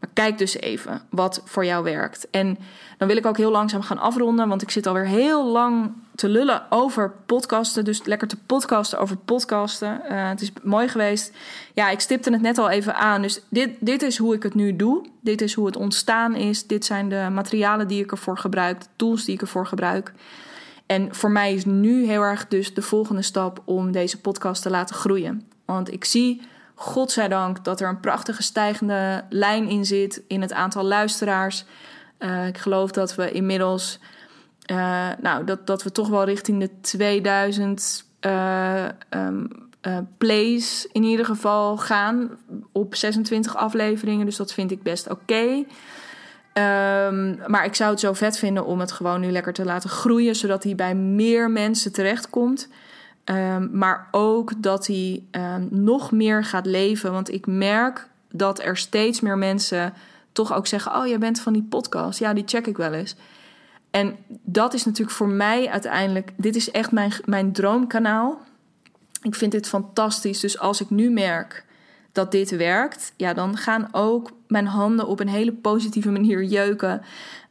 [0.00, 2.30] Maar kijk dus even wat voor jou werkt.
[2.30, 2.58] En
[2.98, 6.28] dan wil ik ook heel langzaam gaan afronden, want ik zit alweer heel lang te
[6.28, 7.84] lullen over podcasten.
[7.84, 10.00] Dus lekker te podcasten over podcasten.
[10.10, 11.32] Uh, het is mooi geweest.
[11.74, 13.22] Ja, ik stipte het net al even aan.
[13.22, 15.06] Dus dit, dit is hoe ik het nu doe.
[15.20, 16.66] Dit is hoe het ontstaan is.
[16.66, 20.12] Dit zijn de materialen die ik ervoor gebruik, de tools die ik ervoor gebruik.
[20.86, 24.70] En voor mij is nu heel erg dus de volgende stap om deze podcast te
[24.70, 25.48] laten groeien.
[25.64, 26.42] Want ik zie
[26.74, 31.64] godzijdank dat er een prachtige stijgende lijn in zit in het aantal luisteraars.
[32.18, 33.98] Uh, ik geloof dat we inmiddels,
[34.70, 39.48] uh, nou, dat, dat we toch wel richting de 2000 uh, um,
[40.18, 42.30] plays in ieder geval gaan
[42.72, 44.26] op 26 afleveringen.
[44.26, 45.64] Dus dat vind ik best oké.
[46.54, 49.90] Um, maar ik zou het zo vet vinden om het gewoon nu lekker te laten
[49.90, 52.68] groeien, zodat hij bij meer mensen terechtkomt.
[53.24, 57.12] Um, maar ook dat hij um, nog meer gaat leven.
[57.12, 59.92] Want ik merk dat er steeds meer mensen
[60.32, 62.18] toch ook zeggen: Oh, jij bent van die podcast.
[62.18, 63.16] Ja, die check ik wel eens.
[63.90, 66.32] En dat is natuurlijk voor mij uiteindelijk.
[66.36, 68.40] Dit is echt mijn, mijn droomkanaal.
[69.22, 70.40] Ik vind dit fantastisch.
[70.40, 71.64] Dus als ik nu merk
[72.12, 77.02] dat dit werkt, ja, dan gaan ook mijn handen op een hele positieve manier jeuken.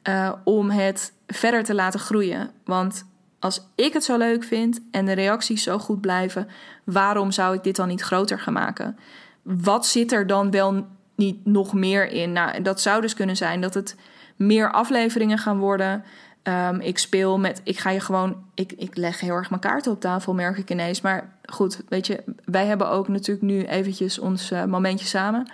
[0.10, 2.52] Uh, om het verder te laten groeien.
[2.66, 3.06] Want
[3.44, 6.48] als ik het zo leuk vind en de reacties zo goed blijven,
[6.84, 8.98] waarom zou ik dit dan niet groter gaan maken?
[9.42, 12.32] Wat zit er dan wel niet nog meer in?
[12.32, 13.96] Nou, dat zou dus kunnen zijn dat het
[14.36, 16.04] meer afleveringen gaan worden.
[16.44, 19.92] Um, ik speel met, ik ga je gewoon, ik, ik leg heel erg mijn kaarten
[19.92, 21.02] op tafel, merk ik ineens.
[21.02, 25.52] Maar goed, weet je, wij hebben ook natuurlijk nu eventjes ons uh, momentje samen.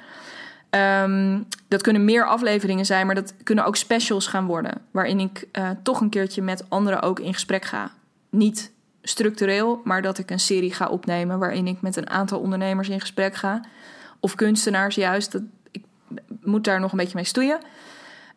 [0.72, 4.82] Um, dat kunnen meer afleveringen zijn, maar dat kunnen ook specials gaan worden.
[4.91, 7.91] Waarin ik uh, toch een keertje met anderen ook in gesprek ga.
[8.30, 12.89] Niet structureel, maar dat ik een serie ga opnemen waarin ik met een aantal ondernemers
[12.89, 13.61] in gesprek ga.
[14.20, 15.32] Of kunstenaars juist.
[15.32, 15.41] Dat,
[15.72, 15.84] ik
[16.43, 17.59] moet daar nog een beetje mee stoeien.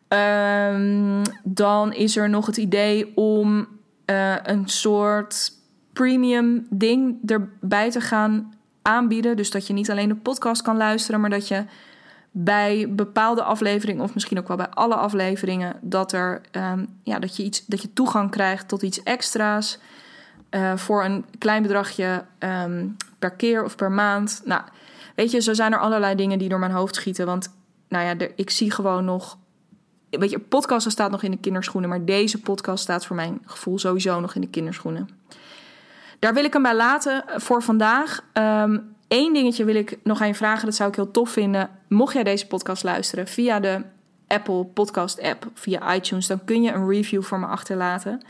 [0.07, 3.67] Um, dan is er nog het idee om
[4.05, 5.51] uh, een soort
[5.93, 9.37] premium ding erbij te gaan aanbieden.
[9.37, 11.63] Dus dat je niet alleen de podcast kan luisteren, maar dat je
[12.35, 17.35] bij bepaalde afleveringen, of misschien ook wel bij alle afleveringen, dat, er, um, ja, dat,
[17.37, 19.79] je, iets, dat je toegang krijgt tot iets extra's.
[20.51, 24.41] Uh, voor een klein bedragje um, per keer of per maand.
[24.45, 24.61] Nou,
[25.15, 27.25] weet je, zo zijn er allerlei dingen die door mijn hoofd schieten.
[27.25, 27.53] Want,
[27.87, 29.37] nou ja, ik zie gewoon nog.
[30.09, 31.89] Weet je, podcasten staat nog in de kinderschoenen.
[31.89, 35.09] Maar deze podcast staat voor mijn gevoel sowieso nog in de kinderschoenen.
[36.19, 38.23] Daar wil ik hem bij laten voor vandaag.
[38.33, 41.69] Um, Eén dingetje wil ik nog aan je vragen, dat zou ik heel tof vinden.
[41.87, 43.81] Mocht jij deze podcast luisteren via de
[44.27, 48.21] Apple Podcast app, via iTunes, dan kun je een review voor me achterlaten.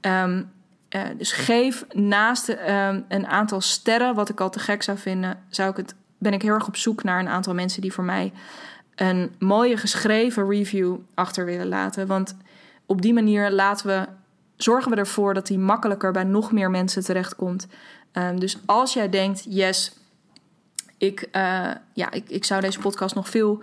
[0.00, 0.50] Um,
[0.90, 5.42] uh, dus geef naast um, een aantal sterren, wat ik al te gek zou vinden,
[5.48, 8.04] zou ik het, ben ik heel erg op zoek naar een aantal mensen die voor
[8.04, 8.32] mij
[8.94, 12.06] een mooie geschreven review achter willen laten.
[12.06, 12.36] Want
[12.86, 14.06] op die manier laten we,
[14.56, 17.66] zorgen we ervoor dat die makkelijker bij nog meer mensen terechtkomt.
[18.12, 19.97] Um, dus als jij denkt, yes,
[20.98, 23.62] ik, uh, ja, ik, ik zou deze podcast nog veel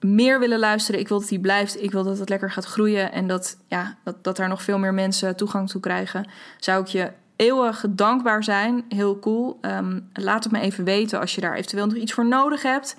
[0.00, 1.00] meer willen luisteren.
[1.00, 1.82] Ik wil dat die blijft.
[1.82, 3.12] Ik wil dat het lekker gaat groeien.
[3.12, 6.28] En dat, ja, dat, dat er nog veel meer mensen toegang toe krijgen.
[6.58, 8.84] Zou ik je eeuwig dankbaar zijn.
[8.88, 9.58] Heel cool.
[9.60, 12.96] Um, laat het me even weten als je daar eventueel nog iets voor nodig hebt.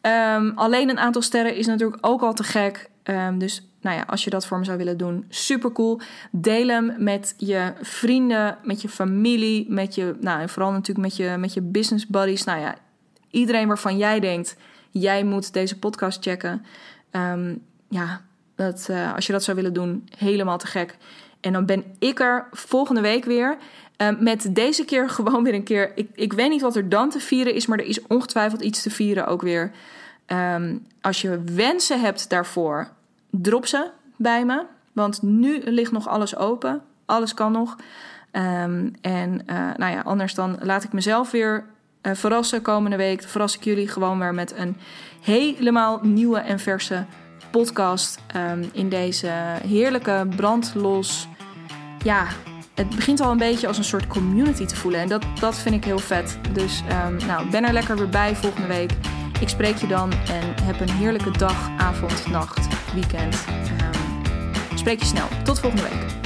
[0.00, 2.90] Ehm, alleen een aantal sterren is natuurlijk ook al te gek.
[3.06, 6.00] Ehm, dus nou ja, als je dat voor me zou willen doen, super cool.
[6.30, 11.16] Deel hem met je vrienden, met je familie, met je, nou en vooral natuurlijk met
[11.16, 12.44] je, met je business buddies.
[12.44, 12.76] Nou ja,
[13.30, 14.56] iedereen waarvan jij denkt,
[14.90, 16.64] jij moet deze podcast checken.
[17.10, 17.54] Ehm,
[17.88, 18.20] ja,
[18.54, 20.96] dat, uh, als je dat zou willen doen, helemaal te gek.
[21.40, 23.56] En dan ben ik er volgende week weer.
[24.02, 25.92] Uh, met deze keer gewoon weer een keer.
[25.94, 28.82] Ik, ik weet niet wat er dan te vieren is, maar er is ongetwijfeld iets
[28.82, 29.72] te vieren ook weer.
[30.26, 32.88] Um, als je wensen hebt daarvoor,
[33.30, 34.62] drop ze bij me.
[34.92, 36.82] Want nu ligt nog alles open.
[37.04, 37.76] Alles kan nog.
[38.32, 41.64] Um, en uh, nou ja, anders dan laat ik mezelf weer
[42.02, 43.22] uh, verrassen komende week.
[43.22, 44.76] Verras ik jullie gewoon weer met een
[45.20, 47.04] helemaal nieuwe en verse
[47.50, 48.18] podcast.
[48.36, 49.30] Um, in deze
[49.66, 51.28] heerlijke brandlos.
[52.04, 52.26] Ja,
[52.74, 55.00] het begint al een beetje als een soort community te voelen.
[55.00, 56.38] En dat, dat vind ik heel vet.
[56.52, 58.90] Dus um, nou, ben er lekker weer bij volgende week.
[59.40, 63.44] Ik spreek je dan en heb een heerlijke dag, avond, nacht, weekend.
[63.48, 65.26] Um, spreek je snel.
[65.44, 66.25] Tot volgende week.